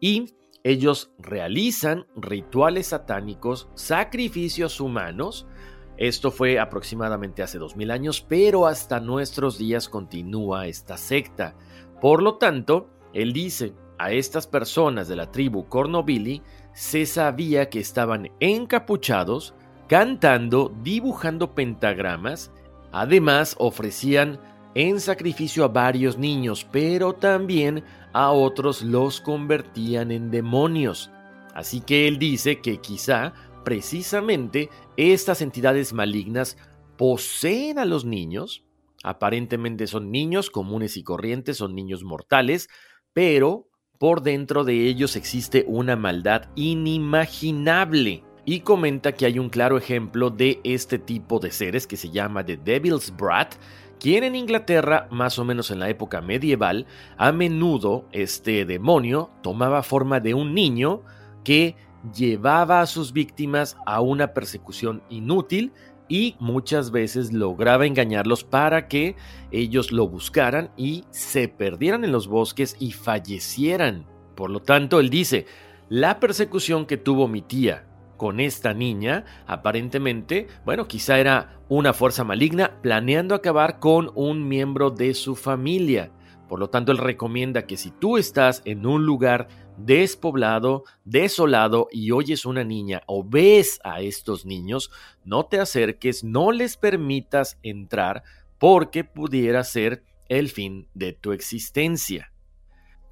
y 0.00 0.36
ellos 0.62 1.10
realizan 1.18 2.06
rituales 2.14 2.86
satánicos, 2.88 3.68
sacrificios 3.74 4.80
humanos. 4.80 5.48
Esto 5.96 6.30
fue 6.30 6.60
aproximadamente 6.60 7.42
hace 7.42 7.58
2000 7.58 7.90
años, 7.90 8.20
pero 8.20 8.68
hasta 8.68 9.00
nuestros 9.00 9.58
días 9.58 9.88
continúa 9.88 10.68
esta 10.68 10.96
secta. 10.96 11.56
Por 12.00 12.22
lo 12.22 12.36
tanto, 12.38 12.88
él 13.12 13.32
dice, 13.32 13.74
a 13.98 14.12
estas 14.12 14.46
personas 14.46 15.08
de 15.08 15.16
la 15.16 15.32
tribu 15.32 15.68
Cornoville 15.68 16.42
se 16.72 17.04
sabía 17.04 17.68
que 17.68 17.80
estaban 17.80 18.30
encapuchados, 18.38 19.54
cantando, 19.92 20.74
dibujando 20.82 21.54
pentagramas. 21.54 22.50
Además, 22.92 23.54
ofrecían 23.58 24.40
en 24.74 25.00
sacrificio 25.00 25.64
a 25.66 25.68
varios 25.68 26.16
niños, 26.16 26.66
pero 26.72 27.12
también 27.12 27.84
a 28.14 28.30
otros 28.30 28.80
los 28.80 29.20
convertían 29.20 30.10
en 30.10 30.30
demonios. 30.30 31.10
Así 31.54 31.82
que 31.82 32.08
él 32.08 32.18
dice 32.18 32.62
que 32.62 32.78
quizá 32.78 33.34
precisamente 33.66 34.70
estas 34.96 35.42
entidades 35.42 35.92
malignas 35.92 36.56
poseen 36.96 37.78
a 37.78 37.84
los 37.84 38.06
niños. 38.06 38.64
Aparentemente 39.04 39.86
son 39.86 40.10
niños 40.10 40.48
comunes 40.48 40.96
y 40.96 41.02
corrientes, 41.02 41.58
son 41.58 41.74
niños 41.74 42.02
mortales, 42.02 42.70
pero 43.12 43.68
por 43.98 44.22
dentro 44.22 44.64
de 44.64 44.86
ellos 44.86 45.16
existe 45.16 45.66
una 45.68 45.96
maldad 45.96 46.48
inimaginable 46.54 48.24
y 48.44 48.60
comenta 48.60 49.12
que 49.12 49.26
hay 49.26 49.38
un 49.38 49.48
claro 49.48 49.78
ejemplo 49.78 50.30
de 50.30 50.60
este 50.64 50.98
tipo 50.98 51.38
de 51.38 51.50
seres 51.50 51.86
que 51.86 51.96
se 51.96 52.10
llama 52.10 52.44
The 52.44 52.56
Devil's 52.56 53.14
Brat, 53.16 53.54
quien 54.00 54.24
en 54.24 54.34
Inglaterra, 54.34 55.06
más 55.10 55.38
o 55.38 55.44
menos 55.44 55.70
en 55.70 55.78
la 55.78 55.88
época 55.88 56.20
medieval, 56.20 56.86
a 57.16 57.30
menudo 57.30 58.06
este 58.10 58.64
demonio 58.64 59.30
tomaba 59.42 59.82
forma 59.82 60.18
de 60.18 60.34
un 60.34 60.54
niño 60.54 61.02
que 61.44 61.76
llevaba 62.12 62.80
a 62.80 62.86
sus 62.86 63.12
víctimas 63.12 63.76
a 63.86 64.00
una 64.00 64.34
persecución 64.34 65.02
inútil 65.08 65.72
y 66.08 66.34
muchas 66.40 66.90
veces 66.90 67.32
lograba 67.32 67.86
engañarlos 67.86 68.42
para 68.42 68.88
que 68.88 69.14
ellos 69.52 69.92
lo 69.92 70.08
buscaran 70.08 70.70
y 70.76 71.04
se 71.10 71.46
perdieran 71.46 72.04
en 72.04 72.10
los 72.10 72.26
bosques 72.26 72.76
y 72.80 72.90
fallecieran. 72.90 74.04
Por 74.34 74.50
lo 74.50 74.60
tanto, 74.60 74.98
él 74.98 75.10
dice, 75.10 75.46
la 75.88 76.18
persecución 76.18 76.86
que 76.86 76.96
tuvo 76.96 77.28
mi 77.28 77.40
tía 77.40 77.86
con 78.22 78.38
esta 78.38 78.72
niña, 78.72 79.24
aparentemente, 79.48 80.46
bueno, 80.64 80.86
quizá 80.86 81.18
era 81.18 81.60
una 81.68 81.92
fuerza 81.92 82.22
maligna 82.22 82.80
planeando 82.80 83.34
acabar 83.34 83.80
con 83.80 84.12
un 84.14 84.46
miembro 84.46 84.92
de 84.92 85.12
su 85.14 85.34
familia. 85.34 86.12
Por 86.48 86.60
lo 86.60 86.70
tanto, 86.70 86.92
él 86.92 86.98
recomienda 86.98 87.66
que 87.66 87.76
si 87.76 87.90
tú 87.90 88.18
estás 88.18 88.62
en 88.64 88.86
un 88.86 89.04
lugar 89.06 89.48
despoblado, 89.76 90.84
desolado 91.04 91.88
y 91.90 92.12
oyes 92.12 92.46
una 92.46 92.62
niña 92.62 93.02
o 93.06 93.24
ves 93.28 93.80
a 93.82 94.02
estos 94.02 94.46
niños, 94.46 94.92
no 95.24 95.46
te 95.46 95.58
acerques, 95.58 96.22
no 96.22 96.52
les 96.52 96.76
permitas 96.76 97.58
entrar 97.64 98.22
porque 98.56 99.02
pudiera 99.02 99.64
ser 99.64 100.04
el 100.28 100.48
fin 100.48 100.86
de 100.94 101.12
tu 101.12 101.32
existencia. 101.32 102.31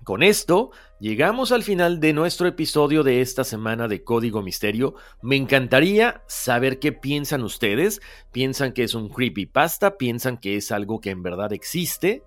Con 0.05 0.23
esto, 0.23 0.71
llegamos 0.99 1.53
al 1.53 1.63
final 1.63 2.01
de 2.01 2.15
nuestro 2.15 2.49
episodio 2.49 3.03
de 3.03 3.21
esta 3.21 3.45
semana 3.45 3.87
de 3.87 4.03
Código 4.03 4.41
Misterio. 4.41 4.95
Me 5.21 5.37
encantaría 5.37 6.23
saber 6.27 6.79
qué 6.79 6.93
piensan 6.93 7.43
ustedes. 7.43 8.01
¿Piensan 8.33 8.73
que 8.73 8.85
es 8.85 8.95
un 8.95 9.11
creepypasta? 9.11 9.99
¿Piensan 9.99 10.39
que 10.39 10.57
es 10.57 10.73
algo 10.73 11.03
que 11.03 11.11
en 11.11 11.23
verdad 11.23 11.53
existe? 11.53 12.23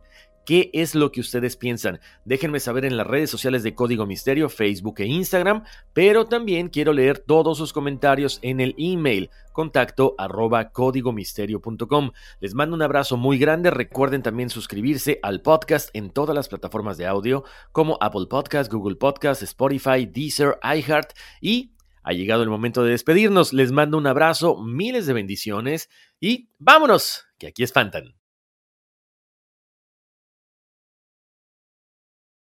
¿Qué 0.45 0.69
es 0.73 0.93
lo 0.93 1.11
que 1.11 1.21
ustedes 1.21 1.55
piensan? 1.55 1.99
Déjenme 2.25 2.59
saber 2.59 2.85
en 2.85 2.95
las 2.95 3.07
redes 3.07 3.31
sociales 3.31 3.63
de 3.63 3.73
Código 3.73 4.05
Misterio, 4.05 4.49
Facebook 4.49 4.95
e 4.99 5.05
Instagram, 5.05 5.63
pero 5.93 6.25
también 6.25 6.67
quiero 6.67 6.93
leer 6.93 7.19
todos 7.19 7.57
sus 7.57 7.73
comentarios 7.73 8.39
en 8.43 8.59
el 8.59 8.75
email 8.77 9.31
contacto 9.53 10.15
arroba 10.17 10.71
códigomisterio.com. 10.71 12.11
Les 12.39 12.53
mando 12.53 12.75
un 12.75 12.81
abrazo 12.81 13.15
muy 13.15 13.37
grande. 13.37 13.71
Recuerden 13.71 14.21
también 14.21 14.49
suscribirse 14.49 15.19
al 15.23 15.41
podcast 15.41 15.89
en 15.93 16.09
todas 16.09 16.35
las 16.35 16.49
plataformas 16.49 16.97
de 16.97 17.07
audio 17.07 17.43
como 17.71 17.97
Apple 18.01 18.25
Podcast, 18.29 18.71
Google 18.71 18.97
Podcast, 18.97 19.41
Spotify, 19.43 20.05
Deezer, 20.05 20.59
iHeart 20.63 21.13
y 21.39 21.73
ha 22.03 22.11
llegado 22.13 22.43
el 22.43 22.49
momento 22.49 22.83
de 22.83 22.91
despedirnos. 22.91 23.53
Les 23.53 23.71
mando 23.71 23.97
un 23.97 24.07
abrazo, 24.07 24.57
miles 24.61 25.05
de 25.05 25.13
bendiciones 25.13 25.89
y 26.19 26.49
vámonos, 26.59 27.25
que 27.37 27.47
aquí 27.47 27.63
espantan. 27.63 28.22